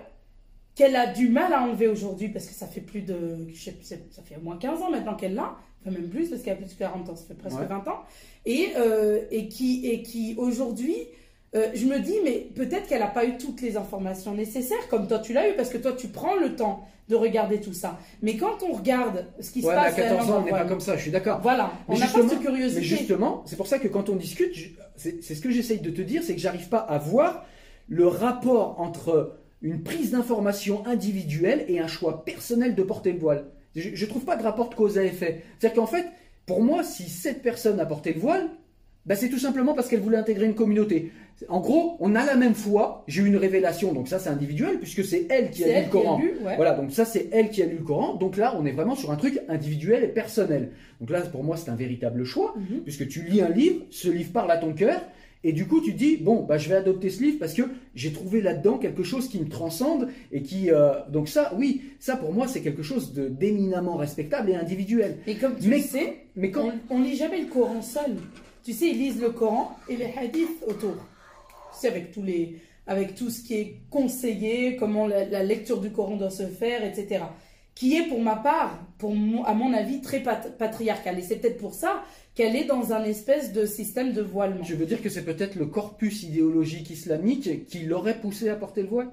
[0.76, 3.48] qu'elle a du mal à enlever aujourd'hui parce que ça fait plus de.
[3.52, 6.42] je sais- ça fait au moins 15 ans maintenant qu'elle l'a, enfin même plus parce
[6.42, 7.66] qu'elle a plus de 40 ans, ça fait presque Ouais.
[7.66, 8.00] 20 ans.
[8.46, 10.96] Et, euh, et qui, et qui aujourd'hui.
[11.56, 15.06] euh, je me dis, mais peut-être qu'elle n'a pas eu toutes les informations nécessaires, comme
[15.06, 17.98] toi tu l'as eu, parce que toi tu prends le temps de regarder tout ça.
[18.22, 20.50] Mais quand on regarde ce qui se mais à passe 14 réellement ans, on n'est
[20.50, 21.40] pas comme ça, je suis d'accord.
[21.42, 22.80] Voilà, Mais on n'a pas cette curiosité.
[22.80, 24.54] Mais justement, c'est pour ça que quand on discute,
[24.96, 27.44] c'est ce que j'essaye de te dire, c'est que j'arrive pas à voir
[27.88, 33.46] le rapport entre une prise d'information individuelle et un choix personnel de porter le voile.
[33.74, 35.42] Je, je trouve pas de rapport de cause à effet.
[35.58, 36.06] C'est-à-dire qu'en fait,
[36.46, 38.48] pour moi, si cette personne a porté le voile,
[39.06, 41.12] bah, c'est tout simplement parce qu'elle voulait intégrer une communauté.
[41.48, 44.78] En gros, on a la même foi, j'ai eu une révélation, donc ça c'est individuel,
[44.78, 46.18] puisque c'est elle qui a lu elle le Coran.
[46.20, 46.54] lu, ouais.
[46.56, 48.14] Voilà, donc ça c'est elle qui a lu le Coran.
[48.14, 50.70] Donc là, on est vraiment sur un truc individuel et personnel.
[51.00, 52.80] Donc là, pour moi, c'est un véritable choix, Mhm.
[52.84, 55.00] puisque tu lis un livre, ce livre parle à ton cœur,
[55.46, 57.62] et du coup, tu te dis bon, bah je vais adopter ce livre parce que
[57.96, 62.16] j'ai trouvé là-dedans quelque chose qui me transcende et qui, euh, donc ça, oui, ça
[62.16, 65.16] pour moi c'est quelque chose de d'éminemment respectable et individuel.
[65.26, 68.14] Et comme tu Mais- le sais, Mais quand on, on lit jamais le Coran seul.
[68.64, 70.94] Tu sais, ils lisent le Coran et les hadiths autour.
[71.74, 75.80] Tu sais, avec tous les, avec tout ce qui est conseillé, comment la, la lecture
[75.80, 77.24] du Coran doit se faire, etc.
[77.74, 81.18] Qui est pour ma part, pour mon- à mon avis, très pat- patriarcal.
[81.18, 82.02] Et c'est peut-être pour ça
[82.34, 84.62] qu'elle est dans un espèce de système de voilement.
[84.64, 88.82] je veux dire que c'est peut-être le corpus idéologique islamique qui l'aurait poussé à porter
[88.82, 89.10] le voile?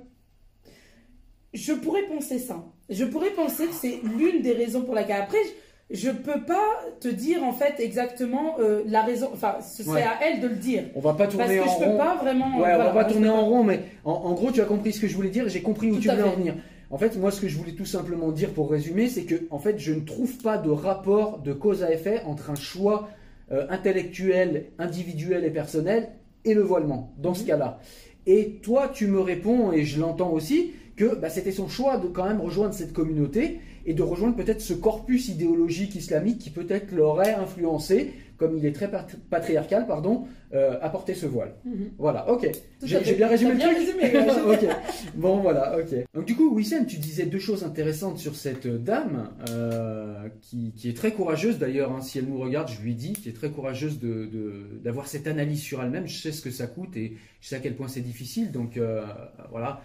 [1.53, 2.63] Je pourrais penser ça.
[2.89, 5.21] Je pourrais penser que c'est l'une des raisons pour laquelle.
[5.21, 5.49] Après, je,
[5.93, 9.29] je peux pas te dire en fait exactement euh, la raison.
[9.33, 10.01] Enfin, ce serait Ouais.
[10.03, 10.83] à elle de le dire.
[10.95, 11.97] On va pas Parce tourner que en je peux rond.
[11.97, 12.45] pas vraiment.
[12.55, 14.93] Ouais, voilà, on va pas tourner en rond, mais en, en gros, tu as compris
[14.93, 16.55] ce que je voulais dire et j'ai compris où Tout tu voulais en venir.
[16.89, 19.59] En fait, moi, ce que je voulais tout simplement dire pour résumer, c'est que, en
[19.59, 23.07] fait, je ne trouve pas de rapport de cause à effet entre un choix
[23.53, 26.09] euh, intellectuel, individuel et personnel
[26.45, 27.47] et le voilement, dans ce Mhm.
[27.47, 27.79] cas-là.
[28.27, 32.07] Et toi, tu me réponds, et je l'entends aussi, que bah, c'était son choix de
[32.07, 36.91] quand même rejoindre cette communauté et de rejoindre peut-être ce corpus idéologique islamique qui peut-être
[36.91, 41.53] l'aurait influencé, comme il est très pat- patriarcal, pardon, euh, à porter ce voile.
[41.63, 41.91] Mhm.
[41.99, 42.49] Voilà, ok.
[42.83, 43.77] J'ai bien résumé T'as le bien truc.
[43.77, 44.75] résumé, ouais, ok.
[45.15, 45.95] Bon, voilà, ok.
[46.15, 50.89] Donc du coup, Wissem, tu disais deux choses intéressantes sur cette dame euh, qui, qui
[50.89, 51.91] est très courageuse d'ailleurs.
[51.91, 55.07] hein, si elle nous regarde, je lui dis, qui est très courageuse de- de- d'avoir
[55.07, 56.07] cette analyse sur elle-même.
[56.07, 58.51] Je sais ce que ça coûte et je sais à quel point c'est difficile.
[58.51, 59.03] Donc euh,
[59.51, 59.81] voilà,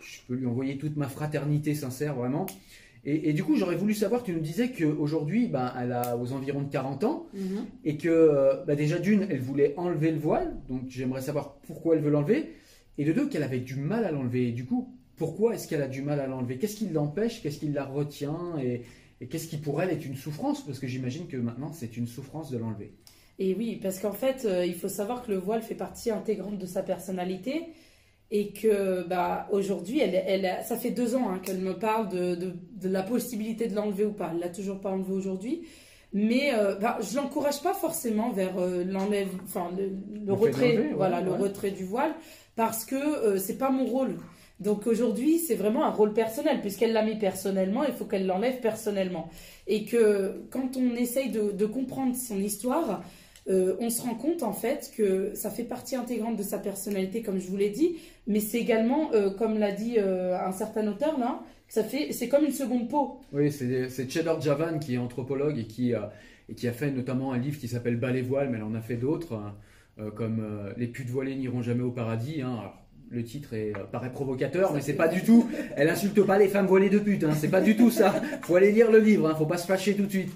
[0.00, 2.46] je peux lui envoyer toute ma fraternité sincère, vraiment.
[3.04, 6.32] Et, et du coup, j'aurais voulu savoir, tu nous disais qu'aujourd'hui, ben, elle a aux
[6.32, 7.66] environs de 40 ans Mhm.
[7.84, 12.02] et que bah, déjà d'une, elle voulait enlever le voile, donc j'aimerais savoir pourquoi elle
[12.02, 12.54] veut l'enlever,
[12.98, 14.48] et de deux, qu'elle avait du mal à l'enlever.
[14.48, 16.58] Et du coup, pourquoi est-ce qu'elle a du mal à l'enlever?
[16.58, 17.42] Qu'est-ce qui l'empêche?
[17.42, 18.58] Qu'est-ce qui la retient?
[18.62, 18.82] Et,
[19.20, 20.64] et qu'est-ce qui pour elle est une souffrance?
[20.64, 22.92] Parce que j'imagine que maintenant, c'est une souffrance de l'enlever.
[23.40, 26.58] Et oui, parce qu'en fait, euh, il faut savoir que le voile fait partie intégrante
[26.58, 27.66] de sa personnalité
[28.30, 32.34] et que bah, aujourd'hui, elle, elle, ça fait deux ans hein, qu'elle me parle de,
[32.34, 34.30] de, de la possibilité de l'enlever ou pas.
[34.32, 35.66] Elle l'a toujours pas enlevé aujourd'hui.
[36.12, 41.20] Mais euh, bah, je l'encourage pas forcément vers euh, l'enlève, enfin le, retrait, ouais, voilà,
[41.20, 42.14] le retrait du voile,
[42.56, 44.16] parce que euh, c'est pas mon rôle.
[44.58, 48.58] Donc aujourd'hui, c'est vraiment un rôle personnel, puisqu'elle l'a mis personnellement, il faut qu'elle l'enlève
[48.60, 49.28] personnellement.
[49.66, 53.04] Et que quand on essaye de, comprendre son histoire,
[53.48, 57.22] euh, on se rend compte en fait que ça fait partie intégrante de sa personnalité,
[57.22, 60.86] comme je vous l'ai dit, mais c'est également, euh, comme l'a dit euh, un certain
[60.86, 63.20] auteur là, ça fait, c'est comme une seconde peau.
[63.32, 67.38] Oui, c'est Cheddar Javan qui est anthropologue et qui, et qui a fait notamment un
[67.38, 69.54] livre qui s'appelle Bas les voiles, mais elle en a fait d'autres, hein,
[70.14, 70.42] comme
[70.78, 72.40] Les putes voilées n'iront jamais au paradis.
[72.40, 72.72] Hein
[73.10, 75.48] le titre est, euh, paraît provocateur, mais c'est pas du tout.
[75.76, 78.14] Elle insulte pas les femmes voilées de pute, hein, c'est pas du tout ça.
[78.42, 80.32] Faut aller lire le livre, hein, faut pas se fâcher tout de suite.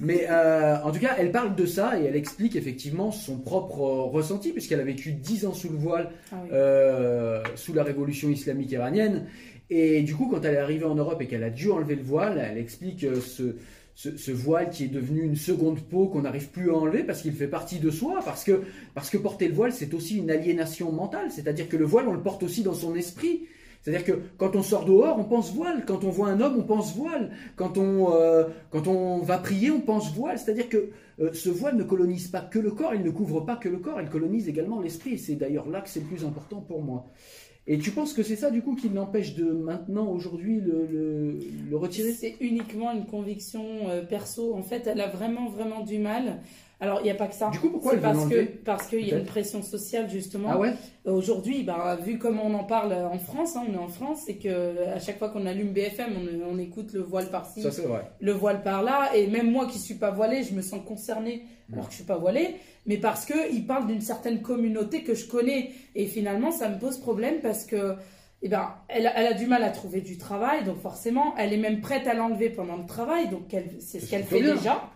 [0.00, 3.80] Mais euh, en tout cas, elle parle de ça et elle explique effectivement son propre
[3.80, 8.72] ressenti, puisqu'elle a vécu 10 ans sous le voile, ah euh, sous la révolution islamique
[8.72, 9.26] iranienne.
[9.70, 12.02] Et du coup, quand elle est arrivée en Europe et qu'elle a dû enlever le
[12.02, 13.56] voile, elle explique ce
[13.94, 17.32] ce, voile qui est devenu une seconde peau qu'on n'arrive plus à enlever parce qu'il
[17.32, 18.62] fait partie de soi, parce que,
[18.94, 22.12] parce que porter le voile, c'est aussi une aliénation mentale, c'est-à-dire que le voile, on
[22.12, 23.46] le porte aussi dans son esprit.
[23.84, 25.84] C'est-à-dire que quand on sort dehors, on pense voile.
[25.86, 27.30] Quand on voit un homme, on pense voile.
[27.54, 30.38] Quand on, euh, quand on va prier, on pense voile.
[30.38, 30.88] C'est-à-dire que
[31.20, 33.76] euh, ce voile ne colonise pas que le corps, il ne couvre pas que le
[33.76, 35.18] corps, il colonise également l'esprit.
[35.18, 37.10] C'est d'ailleurs là que c'est le plus important pour moi.
[37.66, 40.86] Et tu penses que c'est ça, du coup, qui l'empêche de maintenant, aujourd'hui, le,
[41.70, 42.12] le, retirer?
[42.12, 44.54] C'est uniquement une conviction euh, perso.
[44.54, 46.40] En fait, elle a vraiment, vraiment du mal.
[46.84, 47.48] Alors, il n'y a pas que ça.
[47.48, 50.50] Du coup, pourquoi parce que Parce qu'il y a une pression sociale, justement.
[50.52, 50.74] Ah ouais?
[51.06, 54.34] Aujourd'hui, bah, vu comme on en parle en France, hein, on est en France, c'est
[54.34, 57.64] que à chaque fois qu'on allume BFM, on, on, écoute le voile par-ci,
[58.20, 59.16] le voile par-là.
[59.16, 61.96] Et même moi qui ne suis pas voilée, je me sens concernée alors que je
[61.96, 65.70] suis pas voilée, mais parce qu'il parle d'une certaine communauté que je connais.
[65.94, 67.94] Et finalement, ça me pose problème parce que
[68.42, 71.80] eh ben, elle, a du mal à trouver du travail, donc forcément, elle est même
[71.80, 74.90] prête à l'enlever pendant le travail, donc c'est ce qu'elle fait déjà.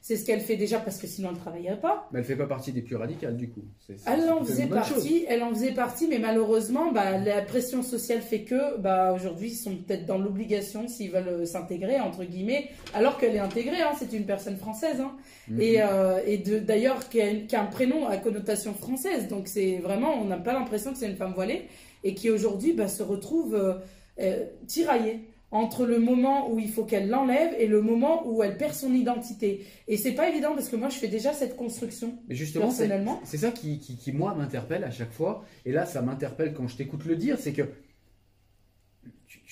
[0.00, 2.08] C'est ce qu'elle fait déjà parce que sinon elle ne travaillerait pas.
[2.12, 3.64] Mais elle fait pas partie des plus radicales du coup.
[4.06, 8.42] elle en faisait partie, elle en faisait partie, mais malheureusement, bah, la pression sociale fait
[8.42, 13.18] que, bah, aujourd'hui, ils sont peut-être dans l'obligation s'ils veulent euh, s'intégrer entre guillemets, alors
[13.18, 15.12] qu'elle est intégrée, hein, c'est une personne française, hein.
[15.48, 15.60] mhm.
[15.60, 20.14] et, euh, et d'ailleurs qui a, a, un prénom à connotation française, donc c'est vraiment,
[20.20, 21.66] on n'a pas l'impression que c'est une femme voilée
[22.04, 23.74] et qui aujourd'hui bah, se retrouve euh,
[24.20, 28.56] euh, tiraillée entre le moment où il faut qu'elle l'enlève et le moment où elle
[28.56, 29.66] perd son identité.
[29.86, 33.20] Et c'est pas évident parce que moi je fais déjà cette construction Mais justement, personnellement.
[33.24, 35.44] C'est ça qui, qui, qui moi m'interpelle à chaque fois.
[35.66, 37.62] Et là, ça m'interpelle quand je t'écoute le dire, c'est que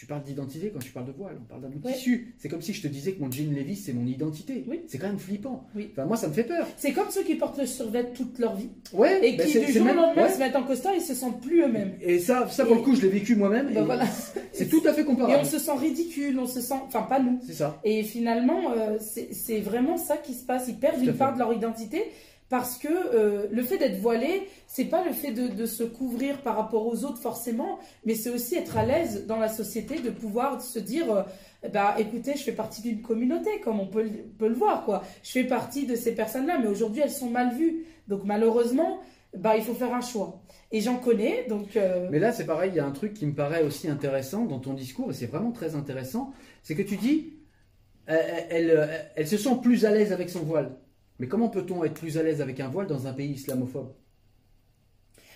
[0.00, 2.34] tu parles d'identité quand tu parles de voile, on parle d'un bout tissu.
[2.38, 4.64] C'est comme si je te disais que mon jean Levis c'est mon identité.
[4.66, 4.80] Oui.
[4.86, 5.68] C'est quand même flippant.
[5.76, 5.90] Oui.
[5.92, 6.66] Enfin, moi ça me fait peur.
[6.78, 8.70] C'est comme ceux qui portent le survêt toute leur vie.
[8.94, 9.20] Ouais.
[9.22, 11.62] Et ben, qui du jour au lendemain se mettent en costard, ils se sentent plus
[11.64, 11.92] eux-mêmes.
[12.00, 13.74] Et ça, ça pour le coup, je l'ai vécu moi-même.
[13.74, 14.06] Ben voilà.
[14.54, 15.34] C'est tout à fait comparable.
[15.34, 17.38] Et on se sent ridicule, on se sent, enfin pas nous.
[17.46, 17.78] C'est ça.
[17.84, 20.64] Et finalement, euh, c'est vraiment ça qui se passe.
[20.68, 22.04] Ils perdent une part de leur identité
[22.50, 26.56] parce que euh, le fait d'être voilé, c'est pas le fait de, se couvrir par
[26.56, 30.60] rapport aux autres forcément, mais c'est aussi être à l'aise dans la société, de pouvoir
[30.60, 31.22] se dire, euh,
[31.72, 34.04] bah écoutez, je fais partie d'une communauté, comme on peut,
[34.40, 35.04] le voir, quoi.
[35.22, 38.98] Je fais partie de ces personnes-là, mais aujourd'hui elles sont mal vues, donc malheureusement,
[39.36, 40.42] bah il faut faire un choix.
[40.72, 41.76] Et j'en connais, donc.
[41.76, 44.44] Euh, mais là, c'est pareil, il y a un truc qui me paraît aussi intéressant
[44.44, 46.32] dans ton discours, et c'est vraiment très intéressant,
[46.64, 47.34] c'est que tu dis,
[48.08, 50.76] elle se sent plus à l'aise avec son voile.
[51.20, 53.92] Mais comment peut-on être plus à l'aise avec un voile dans un pays islamophobe?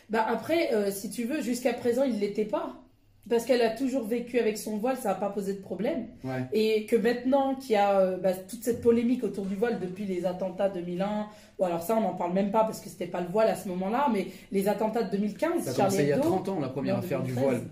[0.09, 2.81] Bah Après, euh, si tu veux, jusqu'à présent, il ne l'était pas.
[3.29, 6.09] Parce qu'elle a toujours vécu avec son voile, ça n'a pas posé de problème.
[6.53, 10.05] Et que maintenant qu'il y a euh, bah, toute cette polémique autour du voile depuis
[10.05, 13.23] les attentats 2001, ou alors ça on n'en parle même pas parce que c'était pas
[13.23, 16.05] le voile à ce moment-là, mais les attentats de 2015, ça Charlie Hebdo.
[16.05, 17.63] il y a 30 ans la première affaire du voile.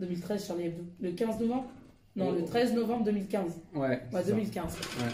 [0.00, 0.82] 2013, Charlie Hebdo.
[1.00, 1.66] Le 15 novembre
[2.16, 3.42] non, le 13 novembre 2015.
[3.74, 4.00] Ouais.
[4.12, 4.64] Ouais, 2015.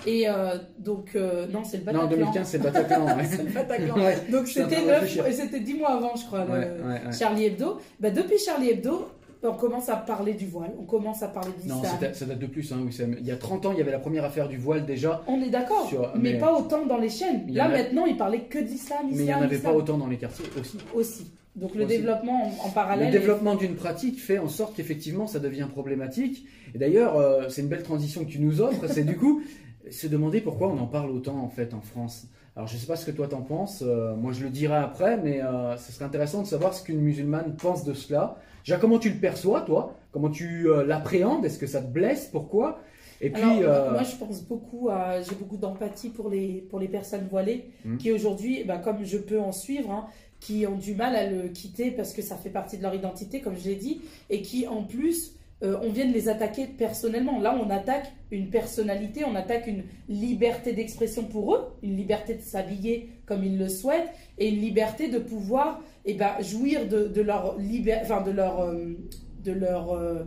[0.07, 2.09] Et euh, donc, euh, non, c'est le Bataclan.
[2.09, 3.07] Non, 2015, c'est le Bataclan.
[3.07, 3.25] Ouais.
[3.29, 3.97] c'est le Bataclan.
[4.31, 7.81] donc, c'était 9, c'était 10 mois avant, je crois, le Charlie Hebdo.
[7.99, 9.09] Bah, depuis Charlie Hebdo,
[9.43, 11.83] on commence à parler du voile, on commence à parler de l'islam.
[11.83, 12.79] Non, ça date de plus, hein,
[13.19, 15.23] Il y a 30 ans, il y avait la première affaire du voile déjà.
[15.27, 17.45] On est d'accord, mais, pas autant dans les chaînes.
[17.53, 20.19] Là, maintenant, il parlait que d'islam, Mais il n'y en avait pas autant dans les
[20.19, 20.79] quartiers aussi.
[20.95, 21.33] Aussi.
[21.55, 23.13] Donc le développement en, parallèle.
[23.13, 26.47] Le développement d'une pratique fait en sorte qu'effectivement ça devient problématique.
[26.75, 29.43] Et d'ailleurs, euh, c'est une belle transition que tu nous offres, c'est du coup
[29.91, 32.27] se demander pourquoi on en parle autant en fait en France.
[32.57, 34.77] Alors je ne sais pas ce que toi t'en penses, euh, moi je le dirai
[34.77, 38.37] après, mais euh, ce serait intéressant de savoir ce qu'une musulmane pense de cela.
[38.65, 39.95] Déjà comment tu le perçois toi?
[40.11, 41.45] Comment tu l'appréhendes?
[41.45, 42.29] Est-ce que ça te blesse?
[42.31, 42.81] Pourquoi?
[43.25, 47.29] Et puis, moi, je pense beaucoup à, j'ai beaucoup d'empathie pour les pour les personnes
[47.31, 47.97] voilées mmh.
[47.99, 50.07] qui aujourd'hui, bah, comme je peux en suivre, hein,
[50.41, 53.41] qui ont du mal à le quitter parce que ça fait partie de leur identité,
[53.41, 57.41] comme je l'ai dit, et qui en plus, euh, on vient de les attaquer personnellement.
[57.41, 62.41] Là, on attaque une personnalité, on attaque une liberté d'expression pour eux, une liberté de
[62.41, 67.57] s'habiller comme ils le souhaitent, et une liberté de pouvoir eh ben, jouir de, leur,
[68.03, 68.97] enfin, de leur, euh,
[69.45, 70.25] de leur, euh,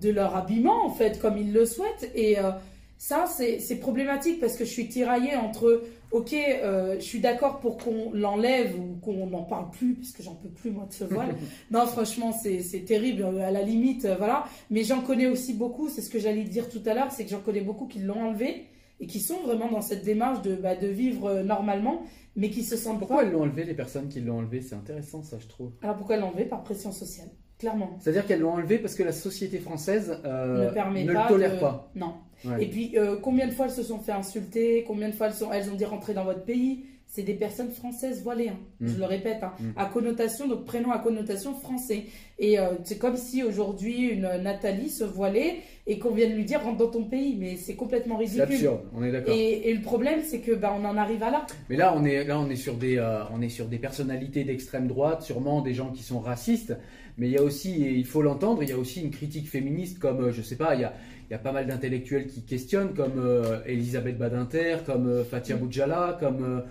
[0.00, 2.10] de leur habillement, en fait, comme ils le souhaitent.
[2.14, 2.50] Et euh,
[2.98, 5.82] ça, c'est problématique parce que je suis tiraillée entre,
[6.12, 10.22] ok, euh, je suis d'accord pour qu'on l'enlève ou qu'on n'en parle plus, parce que
[10.22, 11.34] j'en peux plus, moi, de ce voile.
[11.70, 14.44] non, franchement, c'est terrible, à la limite, voilà.
[14.70, 17.30] Mais j'en connais aussi beaucoup, c'est ce que j'allais dire tout à l'heure, c'est que
[17.30, 18.66] j'en connais beaucoup qui l'ont enlevé
[18.98, 22.02] et qui sont vraiment dans cette démarche de, bah, de vivre normalement,
[22.34, 24.62] mais qui se sentent Pourquoi elles l'ont enlevé, les personnes qui l'ont enlevé?
[24.62, 25.72] C'est intéressant, ça, je trouve.
[25.82, 26.44] Alors, pourquoi enlevé?
[26.44, 27.28] Par pression sociale.
[27.58, 27.96] Clairement.
[28.00, 31.90] C'est-à-dire qu'elles l'ont enlevé parce que la société française euh, ne, le tolère pas.
[31.94, 32.14] Non.
[32.60, 35.34] Et puis, euh, combien de fois elles se sont fait insulter Combien de fois elles,
[35.34, 35.50] sont...
[35.52, 36.84] elles ont dit rentrer dans votre pays?
[37.08, 38.58] C'est des personnes françaises voilées, hein.
[38.80, 38.98] je mm.
[38.98, 39.52] le répète, hein.
[39.58, 39.70] mm.
[39.76, 42.04] à connotation, donc prénom à connotation français.
[42.38, 46.62] Et euh, c'est comme si aujourd'hui une Nathalie se voilait et qu'on vienne lui dire
[46.62, 48.44] rentre dans ton pays, mais c'est complètement ridicule.
[48.46, 49.34] C'est absurde, on est d'accord.
[49.34, 51.46] Et, le problème, c'est que bah, on en arrive à là.
[51.70, 53.00] Mais là, on est là, on est sur des,
[53.32, 56.74] on est sur des personnalités d'extrême droite, sûrement des gens qui sont racistes
[57.18, 59.48] mais il y a aussi, et il faut l'entendre, il y a aussi une critique
[59.48, 60.92] féministe comme, euh, je sais pas, il y a,
[61.28, 65.56] il y a pas mal d'intellectuels qui questionnent, comme euh, Elisabeth Badinter, comme euh, Fatia
[65.56, 66.62] Boudjala, comme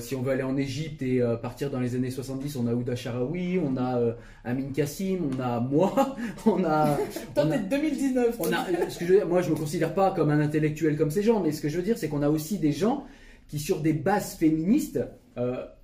[0.00, 2.96] si on veut aller en Égypte et partir dans les années 70, on a Ouda
[2.96, 6.96] Sharawi, on a Amin Kassim, on a moi, on a.
[7.34, 8.36] Toi, t'es 2019.
[8.38, 11.22] On a, ce que je moi, je me considère pas comme un intellectuel comme ces
[11.22, 13.04] gens, mais ce que je veux dire, c'est qu'on a aussi des gens
[13.48, 15.00] qui, sur des bases féministes,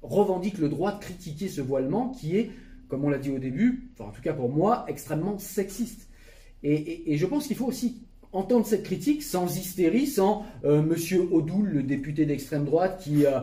[0.02, 2.50] revendiquent le droit de critiquer ce voilement qui est
[2.92, 6.10] comme on l'a dit au début, enfin en tout cas pour moi, extrêmement sexiste.
[6.64, 7.96] Et, je pense qu'il faut aussi
[8.32, 13.40] entendre cette critique sans hystérie, sans euh, Monsieur Odoul, le député d'extrême droite, qui, euh,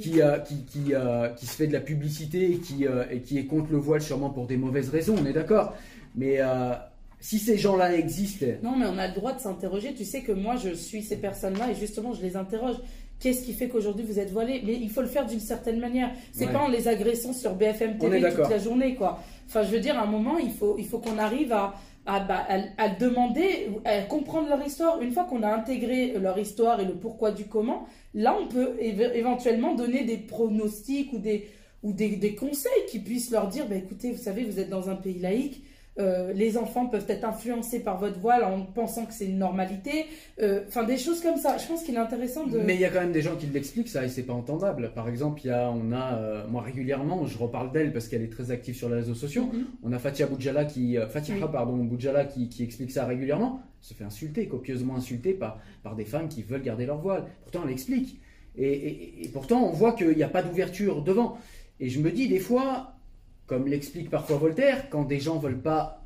[0.00, 0.92] qui, qui,
[1.36, 4.30] qui, se fait de la publicité et qui, et qui est contre le voile sûrement
[4.30, 5.74] pour des mauvaises raisons, on est d'accord.
[6.16, 6.40] Mais
[7.22, 8.46] si ces gens-là existent...
[8.64, 9.94] Non, mais on a le droit de s'interroger.
[9.94, 12.74] Tu sais que moi, je suis ces personnes-là et justement, je les interroge.
[13.22, 14.62] Qu'est-ce qui fait qu'aujourd'hui vous êtes voilé?
[14.66, 16.10] Mais il faut le faire d'une certaine manière.
[16.32, 19.20] C'est pas en les agressant sur BFM TV toute la journée, quoi.
[19.46, 22.18] Enfin, je veux dire, à un moment, il faut, il faut qu'on arrive à, à,
[22.18, 22.44] bah,
[22.78, 25.00] à, demander, à comprendre leur histoire.
[25.00, 28.74] Une fois qu'on a intégré leur histoire et le pourquoi du comment, là, on peut
[28.80, 31.48] éventuellement donner des pronostics ou des,
[31.84, 34.90] ou des, des conseils qui puissent leur dire, bah, écoutez, vous savez, vous êtes dans
[34.90, 35.62] un pays laïque
[35.98, 40.06] euh, les enfants peuvent être influencés par votre voile en pensant que c'est une normalité.
[40.40, 41.58] Euh, enfin, des choses comme ça.
[41.58, 42.58] Je pense qu'il est intéressant de.
[42.58, 44.92] Mais il y a quand même des gens qui l'expliquent ça et c'est pas entendable.
[44.94, 48.22] Par exemple, il y a, on a, euh, moi régulièrement, je reparle d'elle parce qu'elle
[48.22, 49.50] est très active sur les réseaux sociaux.
[49.52, 49.64] Mm-hmm.
[49.82, 53.60] On a Fatia Boudjala qui, Fatia, pardon, Boudjala qui, qui, explique ça régulièrement.
[53.80, 57.24] Se fait insulter, copieusement insulter par, par des femmes qui veulent garder leur voile.
[57.42, 58.18] Pourtant, elle explique.
[58.56, 61.36] Et, et pourtant, on voit qu'il n'y a pas d'ouverture devant.
[61.80, 62.91] Et je me dis des fois,
[63.46, 66.02] comme l'explique parfois Voltaire, quand des gens veulent pas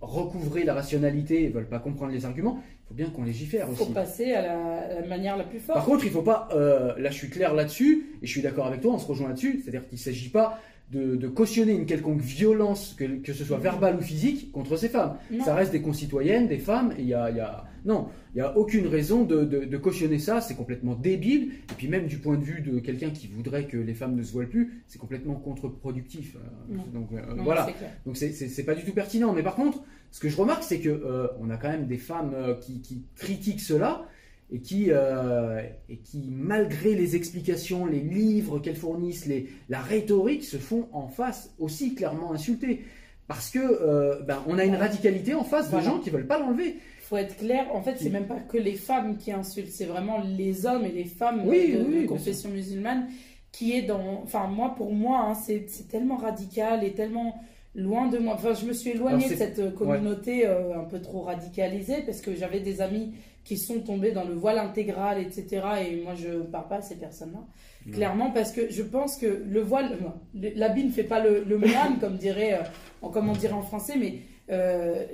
[0.00, 3.82] recouvrer la rationalité et veulent pas comprendre les arguments, il faut bien qu'on légifère aussi.
[3.82, 5.76] Il faut passer à la, manière la plus forte.
[5.76, 6.48] Par contre, il faut pas.
[6.52, 8.94] Euh, là, je suis clair là-dessus et je suis d'accord avec toi.
[8.94, 9.60] On se rejoint là-dessus.
[9.62, 10.60] C'est-à-dire qu'il ne s'agit pas
[10.92, 15.16] de, cautionner une quelconque violence, que, que, ce soit verbale ou physique, contre ces femmes.
[15.44, 16.94] Ça reste des concitoyennes, des femmes.
[16.98, 20.40] Il y a, y a, non, il n'y a aucune raison de, de, cautionner ça.
[20.40, 21.52] C'est complètement débile.
[21.70, 24.22] Et puis même du point de vue de quelqu'un qui voudrait que les femmes ne
[24.22, 26.36] se voilent plus, c'est complètement contre-productif.
[26.36, 27.68] Euh, donc euh, voilà.
[28.04, 29.32] Donc c'est pas du tout pertinent.
[29.32, 31.98] Mais par contre, ce que je remarque, c'est que euh, on a quand même des
[31.98, 34.06] femmes qui, qui critiquent cela
[34.50, 40.44] et qui, euh, et qui, malgré les explications, les livres qu'elles fournissent, les, la rhétorique,
[40.44, 42.84] se font en face aussi clairement insulter.
[43.26, 46.38] Parce que euh, ben, on a une radicalité en face de gens qui veulent pas
[46.38, 46.76] l'enlever.
[46.76, 49.84] Il faut être clair, en fait, c'est même pas que les femmes qui insultent, c'est
[49.84, 53.08] vraiment les hommes et les femmes de, confession musulmane
[53.50, 54.22] qui est dans.
[54.22, 57.40] Enfin, moi, pour moi, hein, c'est tellement radical et tellement
[57.74, 58.34] loin de moi.
[58.34, 62.34] Enfin, je me suis éloignée de cette communauté euh, un peu trop radicalisée parce que
[62.34, 63.12] j'avais des amis
[63.46, 65.62] qui sont tombés dans le voile intégral, etc.
[65.88, 67.44] Et moi, je ne parle pas à ces personnes-là.
[67.92, 69.96] Clairement, parce que je pense que le voile,
[70.34, 74.14] l'habit ne fait pas le, moine, comme, dirait, euh, comme on dirait en français, mais
[74.50, 75.04] euh,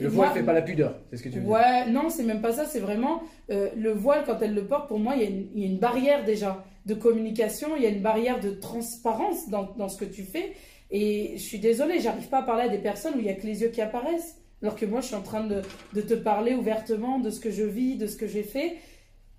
[0.00, 1.92] le voile ne fait pas la pudeur, c'est ce que tu veux ouais, dire.
[1.92, 5.00] Non, c'est même pas ça, c'est vraiment euh, le voile, quand elle le porte, pour
[5.00, 8.50] moi, il y, a une, barrière déjà de communication, il y a une barrière de
[8.50, 10.52] transparence dans, dans ce que tu fais.
[10.92, 13.34] Et je suis désolée, j'arrive pas à parler à des personnes où il y a
[13.34, 14.36] que les yeux qui apparaissent.
[14.62, 17.50] Alors que moi, je suis en train de, de, te parler ouvertement de ce que
[17.50, 18.76] je vis, de ce que j'ai fait.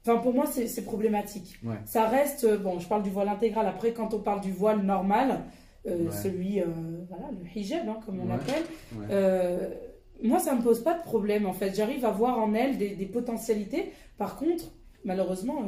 [0.06, 1.60] Enfin, pour moi, c'est problématique.
[1.86, 3.66] Ça reste, euh, bon, je parle du voile intégral.
[3.68, 5.44] Après, quand on parle du voile normal,
[5.88, 6.66] euh, celui, euh,
[7.10, 8.64] voilà, le hijab, hein, comme on l'appelle,
[10.22, 11.76] moi, ça me pose pas de problème, en fait.
[11.76, 13.92] J'arrive à voir en elle des, des potentialités.
[14.18, 14.72] Par contre,
[15.06, 15.64] malheureusement,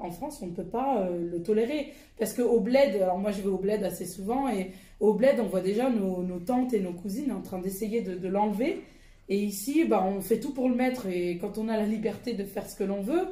[0.00, 1.92] en France, on ne peut pas le tolérer.
[2.18, 5.46] Parce qu'au bled, alors moi, je vais au bled assez souvent, et au bled, on
[5.46, 8.82] voit déjà nos, tantes et nos cousines en train d'essayer de, l'enlever.
[9.28, 11.06] Et ici, bah, on fait tout pour le mettre.
[11.06, 13.26] Et quand on a la liberté de faire ce que l'on veut,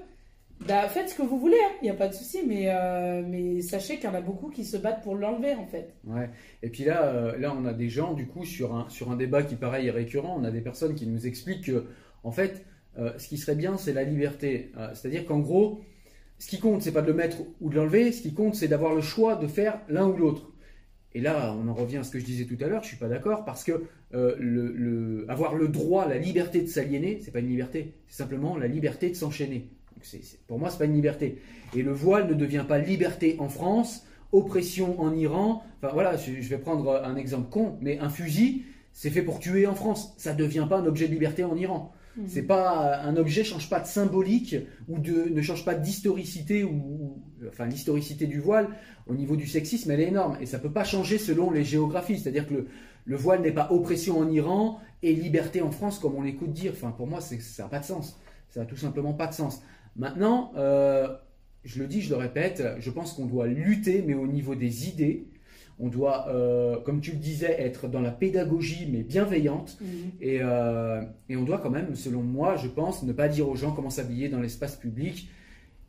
[0.66, 3.60] Bah, faites ce que vous voulez, il n'y a pas de souci, mais, euh, mais
[3.60, 5.94] sachez qu'il y en a beaucoup qui se battent pour l'enlever en fait.
[6.04, 6.30] Ouais.
[6.62, 9.16] Et puis là, euh, là, on a des gens, du coup, sur un, sur un
[9.16, 11.86] débat qui, pareil, est récurrent, on a des personnes qui nous expliquent que,
[12.22, 12.64] en fait,
[12.98, 14.72] euh, ce qui serait bien, c'est la liberté.
[14.94, 15.82] C'est-à-dire qu'en gros,
[16.38, 18.68] ce qui compte, c'est pas de le mettre ou de l'enlever, ce qui compte, c'est
[18.68, 20.50] d'avoir le choix de faire l'un ou l'autre.
[21.12, 22.96] Et là, on en revient à ce que je disais tout à l'heure, je suis
[22.96, 27.38] pas d'accord, parce que le, le, avoir le droit, la liberté de s'aliéner, c'est pas
[27.38, 29.70] une liberté, c'est simplement la liberté de s'enchaîner
[30.46, 31.38] pour moi, ce n'est pas une liberté.
[31.74, 35.62] Et le voile ne devient pas liberté en France, oppression en Iran.
[35.78, 39.66] Enfin voilà, je, vais prendre un exemple con, mais un fusil, c'est fait pour tuer
[39.66, 40.14] en France.
[40.16, 41.92] Ça ne devient pas un objet de liberté en Iran.
[42.16, 42.24] Mhm.
[42.28, 44.56] C'est pas un objet change pas de symbolique
[44.88, 48.68] ou de, ne change pas d'historicité ou, enfin l'historicité du voile
[49.06, 52.18] au niveau du sexisme elle est énorme et ça peut pas changer selon les géographies
[52.18, 52.66] c'est-à-dire que
[53.04, 56.72] le, voile n'est pas oppression en Iran et liberté en France comme on l'écoute dire
[56.74, 59.60] enfin pour moi ça n'a pas de sens ça n'a tout simplement pas de sens
[59.96, 61.08] Maintenant, euh,
[61.62, 64.88] je le dis, je le répète, je pense qu'on doit lutter, mais au niveau des
[64.88, 65.28] idées.
[65.78, 69.78] On doit, euh, comme tu le disais, être dans la pédagogie, mais bienveillante.
[69.80, 69.88] Mhm.
[70.22, 73.72] Euh, et, on doit quand même, selon moi, je pense, ne pas dire aux gens
[73.72, 75.28] comment s'habiller dans l'espace public.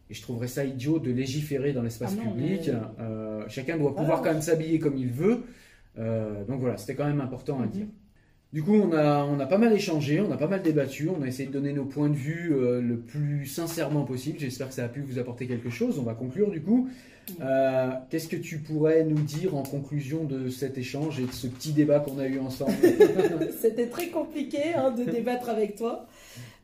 [0.10, 2.72] Et je trouverais ça idiot de légiférer dans l'espace ah public.
[3.48, 5.44] chacun doit pouvoir quand même s'habiller comme il veut.
[5.98, 7.72] donc voilà, c'était quand même important à mhm.
[7.72, 7.86] dire.
[8.54, 11.22] Du coup, on a, on a pas mal échangé, on a pas mal débattu, on
[11.22, 14.40] a essayé de donner nos points de vue euh, le plus sincèrement possible.
[14.40, 16.00] J'espère que ça a pu vous apporter quelque chose.
[16.00, 16.90] On va conclure du coup.
[17.42, 21.48] Euh, qu'est-ce que tu pourrais nous dire en conclusion de cet échange et de ce
[21.48, 22.74] petit débat qu'on a eu ensemble?
[23.60, 26.06] C'était très compliqué hein, de débattre avec toi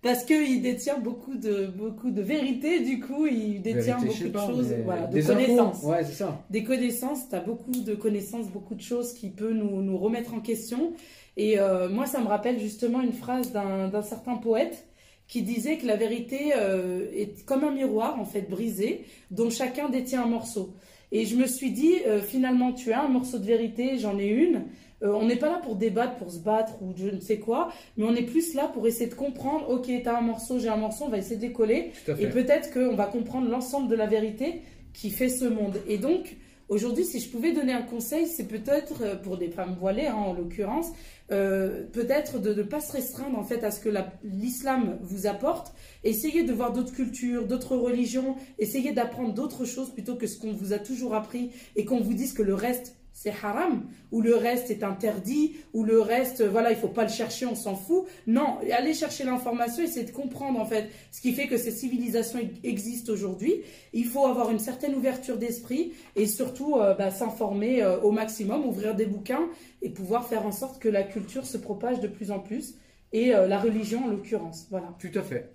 [0.01, 4.73] parce qu'il détient beaucoup de, beaucoup de vérité, du coup, il détient beaucoup de choses,
[4.83, 5.83] voilà, de connaissances.
[5.83, 6.43] Ouais, c'est ça.
[6.49, 10.33] Des connaissances, tu as beaucoup de connaissances, beaucoup de choses qui peuvent nous, nous remettre
[10.33, 10.93] en question.
[11.37, 14.87] Et euh, moi, ça me rappelle justement une phrase d'un certain poète
[15.27, 19.87] qui disait que la vérité euh, est comme un miroir, en fait, brisé, dont chacun
[19.87, 20.73] détient un morceau.
[21.11, 24.27] Et je me suis dit, euh, finalement, tu as un morceau de vérité, j'en ai
[24.27, 24.63] une.
[25.01, 28.05] On n'est pas là pour débattre, pour se battre ou je ne sais quoi, mais
[28.05, 30.77] on est plus là pour essayer de comprendre, ok, tu as un morceau, j'ai un
[30.77, 31.91] morceau, on va essayer de décoller.
[32.19, 34.61] Et peut-être qu'on va comprendre l'ensemble de la vérité
[34.93, 35.77] qui fait ce monde.
[35.87, 36.35] Et donc,
[36.71, 40.31] Aujourd'hui, si je pouvais donner un conseil, c'est peut-être pour des femmes voilées, hein, en
[40.31, 40.93] l'occurrence,
[41.29, 43.89] euh, peut-être de ne pas se restreindre en fait à ce que
[44.23, 45.73] l'islam vous apporte.
[46.05, 50.53] Essayez de voir d'autres cultures, d'autres religions, essayez d'apprendre d'autres choses plutôt que ce qu'on
[50.53, 54.36] vous a toujours appris et qu'on vous dise que le reste c'est haram, ou le
[54.36, 58.06] reste est interdit, ou le reste, voilà, il faut pas le chercher, on s'en fout.
[58.26, 62.39] Non, allez chercher l'information, essayer de comprendre en fait ce qui fait que ces civilisations
[62.63, 63.62] existent aujourd'hui.
[63.93, 68.65] Il faut avoir une certaine ouverture d'esprit et surtout euh, bah, s'informer euh, au maximum,
[68.65, 69.50] ouvrir des bouquins
[69.82, 72.76] et pouvoir faire en sorte que la culture se propage de plus en plus
[73.13, 74.67] et euh, la religion en l'occurrence.
[74.69, 74.95] Voilà.
[75.00, 75.52] Tout à fait.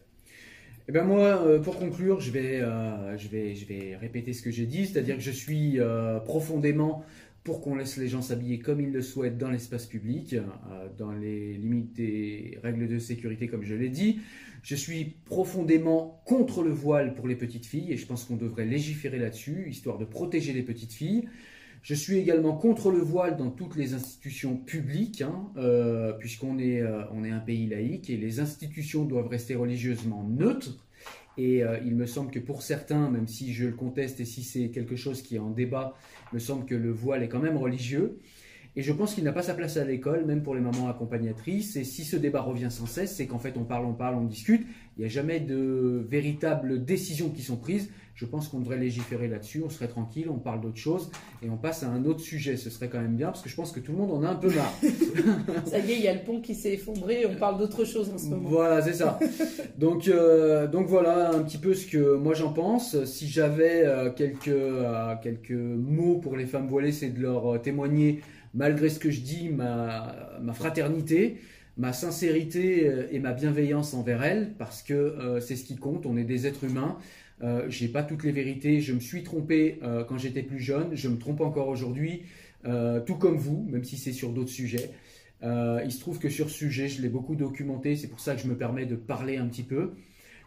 [0.88, 4.66] Eh ben moi, pour conclure, je vais, je, vais, je vais répéter ce que j'ai
[4.66, 5.81] dit, c'est-à-dire que je suis
[6.25, 7.03] profondément
[7.46, 11.12] pour qu'on laisse les gens s'habiller comme ils le souhaitent dans l'espace public, euh, dans
[11.12, 14.18] les limites des règles de sécurité, comme je l'ai dit.
[14.64, 18.64] Je suis profondément contre le voile pour les petites filles et je pense qu'on devrait
[18.64, 21.28] légiférer là-dessus, histoire de protéger les petites filles.
[21.82, 26.80] Je suis également contre le voile dans toutes les institutions publiques, hein, euh, puisqu'on est,
[26.80, 30.85] euh, est un pays laïque et les institutions doivent rester religieusement neutres.
[31.38, 34.70] Et il me semble que pour certains, même si je le conteste et si c'est
[34.70, 35.94] quelque chose qui est en débat,
[36.33, 38.18] me semble que le voile est quand même religieux.
[38.76, 41.76] Et je pense qu'il n'a pas sa place à l'école, même pour les mamans accompagnatrices.
[41.76, 44.24] Et si ce débat revient sans cesse, c'est qu'en fait on parle, on parle, on
[44.24, 44.66] discute.
[44.96, 47.90] Il n'y a jamais de véritables décisions qui sont prises.
[48.16, 51.10] Je pense qu'on devrait légiférer là-dessus, on serait tranquille, on parle d'autre chose
[51.42, 52.56] et on passe à un autre sujet.
[52.56, 54.30] Ce serait quand même bien parce que je pense que tout le monde en a
[54.30, 54.72] un peu marre.
[55.66, 58.10] ça y est, il y a le pont qui s'est effondré, on parle d'autre chose
[58.10, 58.48] en ce moment.
[58.48, 59.18] Voilà, c'est ça.
[59.76, 63.04] donc, euh, donc voilà un petit peu ce que moi j'en pense.
[63.04, 68.22] Si j'avais euh, quelques, euh, quelques mots pour les femmes voilées, c'est de leur témoigner,
[68.57, 71.38] malgré ce que je dis, ma, fraternité
[71.79, 76.25] ma sincérité et ma bienveillance envers elles, parce que c'est ce qui compte, on est
[76.25, 76.97] des êtres humains,
[77.42, 78.81] euh, j'ai pas toutes les vérités.
[78.81, 80.95] Je me suis trompé euh, quand j'étais plus jeune.
[80.95, 82.23] Je me trompe encore aujourd'hui,
[82.66, 84.90] euh, tout comme vous, même si c'est sur d'autres sujets.
[85.42, 87.97] il se trouve que sur ce sujet, je l'ai beaucoup documenté.
[87.97, 89.92] C'est pour ça que je me permets de parler un petit peu.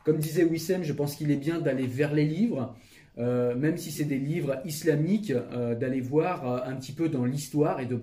[0.04, 2.76] Comme disait Wissem, je pense qu'il est bien d'aller vers les livres.
[3.20, 5.34] Même si c'est des livres islamiques,
[5.80, 8.00] d'aller voir un petit peu dans l'histoire et de,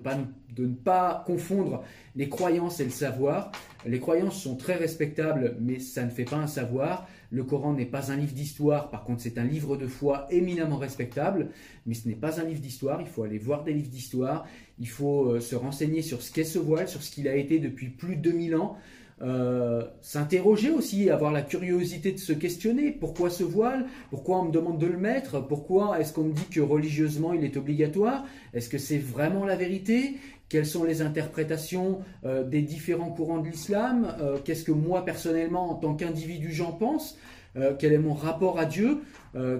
[0.55, 1.83] de, ne pas confondre
[2.15, 3.51] les croyances et le savoir.
[3.85, 7.07] Les croyances sont très respectables, mais ça ne fait pas un savoir.
[7.29, 10.77] Le Coran n'est pas un livre d'histoire, par contre c'est un livre de foi éminemment
[10.77, 11.49] respectable,
[11.85, 14.45] mais ce n'est pas un livre d'histoire, il faut aller voir des livres d'histoire,
[14.79, 17.59] il faut euh, se renseigner sur ce qu'est ce voile, sur ce qu'il a été
[17.59, 18.77] depuis plus de 2000 ans.
[19.21, 22.91] Euh, s'interroger aussi, avoir la curiosité de se questionner.
[22.91, 23.87] Pourquoi ce voile?
[24.11, 25.39] Pourquoi on me demande de le mettre?
[25.39, 28.25] Pourquoi est-ce qu'on me dit que religieusement il est obligatoire?
[28.53, 30.17] Est-ce que c'est vraiment la vérité?
[30.49, 35.71] Quelles sont les interprétations euh, des différents courants de l'islam, euh, qu'est-ce que moi personnellement
[35.71, 37.17] en tant qu'individu j'en pense,
[37.55, 38.99] euh, quel est mon rapport à Dieu,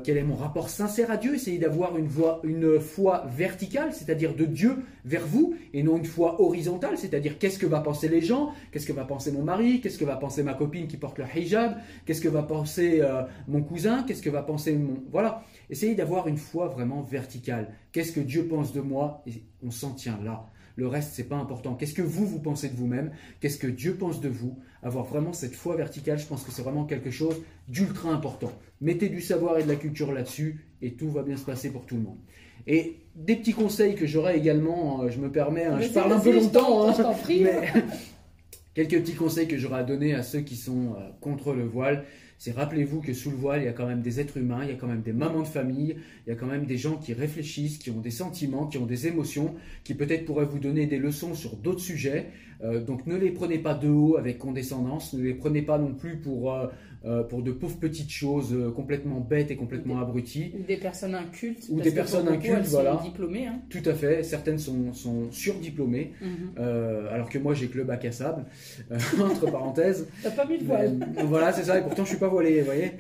[0.04, 2.10] quel est mon rapport sincère à Dieu, essayer d'avoir une,
[2.44, 7.60] une foi verticale, c'est-à-dire de Dieu vers vous, et non une foi horizontale, c'est-à-dire qu'est-ce
[7.60, 10.42] que va penser les gens, qu'est-ce que va penser mon mari, qu'est-ce que va penser
[10.42, 11.78] ma copine qui porte le hijab,
[12.08, 13.04] qu'est-ce que va penser
[13.48, 15.04] mon cousin, qu'est-ce que va penser mon...
[15.12, 17.72] Voilà, essayez d'avoir une foi vraiment verticale.
[17.92, 19.22] Qu'est-ce que Dieu pense de moi?
[19.28, 20.50] Et on s'en tient là.
[20.78, 21.74] Le reste, c'est pas important.
[21.74, 23.12] Qu'est-ce que vous, vous pensez de vous-même?
[23.40, 24.60] Qu'est-ce que Dieu pense de vous?
[24.84, 28.52] Avoir vraiment cette foi verticale, je pense que c'est vraiment quelque chose d'ultra important.
[28.80, 31.88] Mettez du savoir et de la culture là-dessus et tout va bien se passer pour
[31.88, 32.20] tout le monde.
[32.68, 36.20] Et des petits conseils que j'aurais également, euh, je me permets, hein, je parle un
[36.20, 37.74] peu longtemps, hein, mais
[38.76, 42.06] quelques petits conseils que j'aurais à donner à ceux qui sont euh, contre le voile
[42.38, 44.70] c'est rappelez-vous que sous le voile, il y a quand même des êtres humains, il
[44.70, 46.98] y a quand même des mamans de famille, il y a quand même des gens
[46.98, 50.86] qui réfléchissent, qui ont des sentiments, qui ont des émotions, qui peut-être pourraient vous donner
[50.86, 52.32] des leçons sur d'autres sujets.
[52.64, 55.94] Euh, donc ne les prenez pas de haut avec condescendance, ne les prenez pas non
[55.94, 56.68] plus pour, euh,
[57.06, 60.52] euh, pour de pauvres petites choses complètement bêtes et complètement abruties.
[60.60, 61.68] Ou des personnes incultes.
[61.70, 62.98] Ou des personnes incultes, voilà.
[62.98, 63.48] Sont diplômées.
[63.48, 63.60] Hein.
[63.70, 66.64] Tout à fait, certaines sont, sont surdiplômées, mhm.
[67.12, 68.46] alors que moi j'ai que le bac à sable,
[68.92, 70.08] entre parenthèses.
[70.24, 70.98] T'as pas mis de voile.
[71.26, 72.92] voilà, c'est ça, et pourtant je suis pas voilé, vous voyez.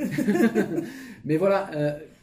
[1.25, 1.69] Mais voilà,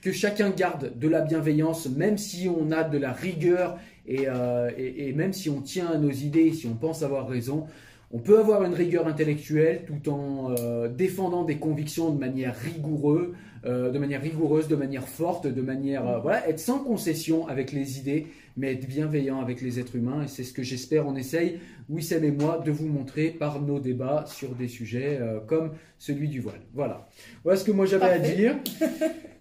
[0.01, 3.79] que chacun garde de la bienveillance, même si on a de la rigueur
[4.09, 7.67] euh, et, même si on tient à nos idées, si on pense avoir raison,
[8.13, 13.29] on peut avoir une rigueur intellectuelle tout en euh, défendant des convictions de manière rigoureuse,
[13.65, 17.99] euh, de manière rigoureuse, de manière forte, de manière voilà, être sans concession avec les
[17.99, 18.27] idées,
[18.57, 20.23] mais être bienveillant avec les êtres humains.
[20.25, 23.79] Et c'est ce que j'espère on essaye, Wissem et moi, de vous montrer par nos
[23.79, 26.61] débats sur des sujets comme celui du voile.
[26.73, 27.09] Voilà.
[27.43, 28.57] Voilà ce que moi j'avais à dire.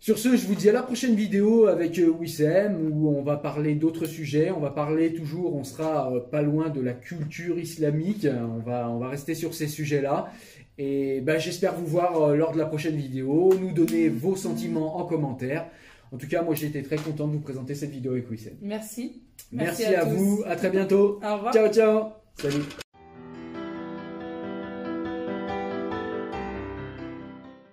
[0.03, 3.37] Sur ce, je vous dis à la prochaine vidéo avec euh, Wissem où on va
[3.37, 4.51] parler d'autres sujets.
[4.51, 8.27] On va parler toujours, on sera euh, pas loin de la culture islamique.
[8.27, 10.29] On va, on va rester sur ces sujets-là.
[10.77, 13.53] Et ben, j'espère vous voir euh, lors de la prochaine vidéo.
[13.57, 15.67] Nous donner vos sentiments en commentaire.
[16.13, 18.53] En tout cas, moi j'ai été très content de vous présenter cette vidéo avec Wissem.
[18.61, 19.23] Merci.
[19.51, 20.43] Merci, à, à vous.
[20.45, 21.19] À très bientôt.
[21.23, 21.53] Au revoir.
[21.53, 22.09] Ciao, ciao.
[22.37, 22.63] Salut.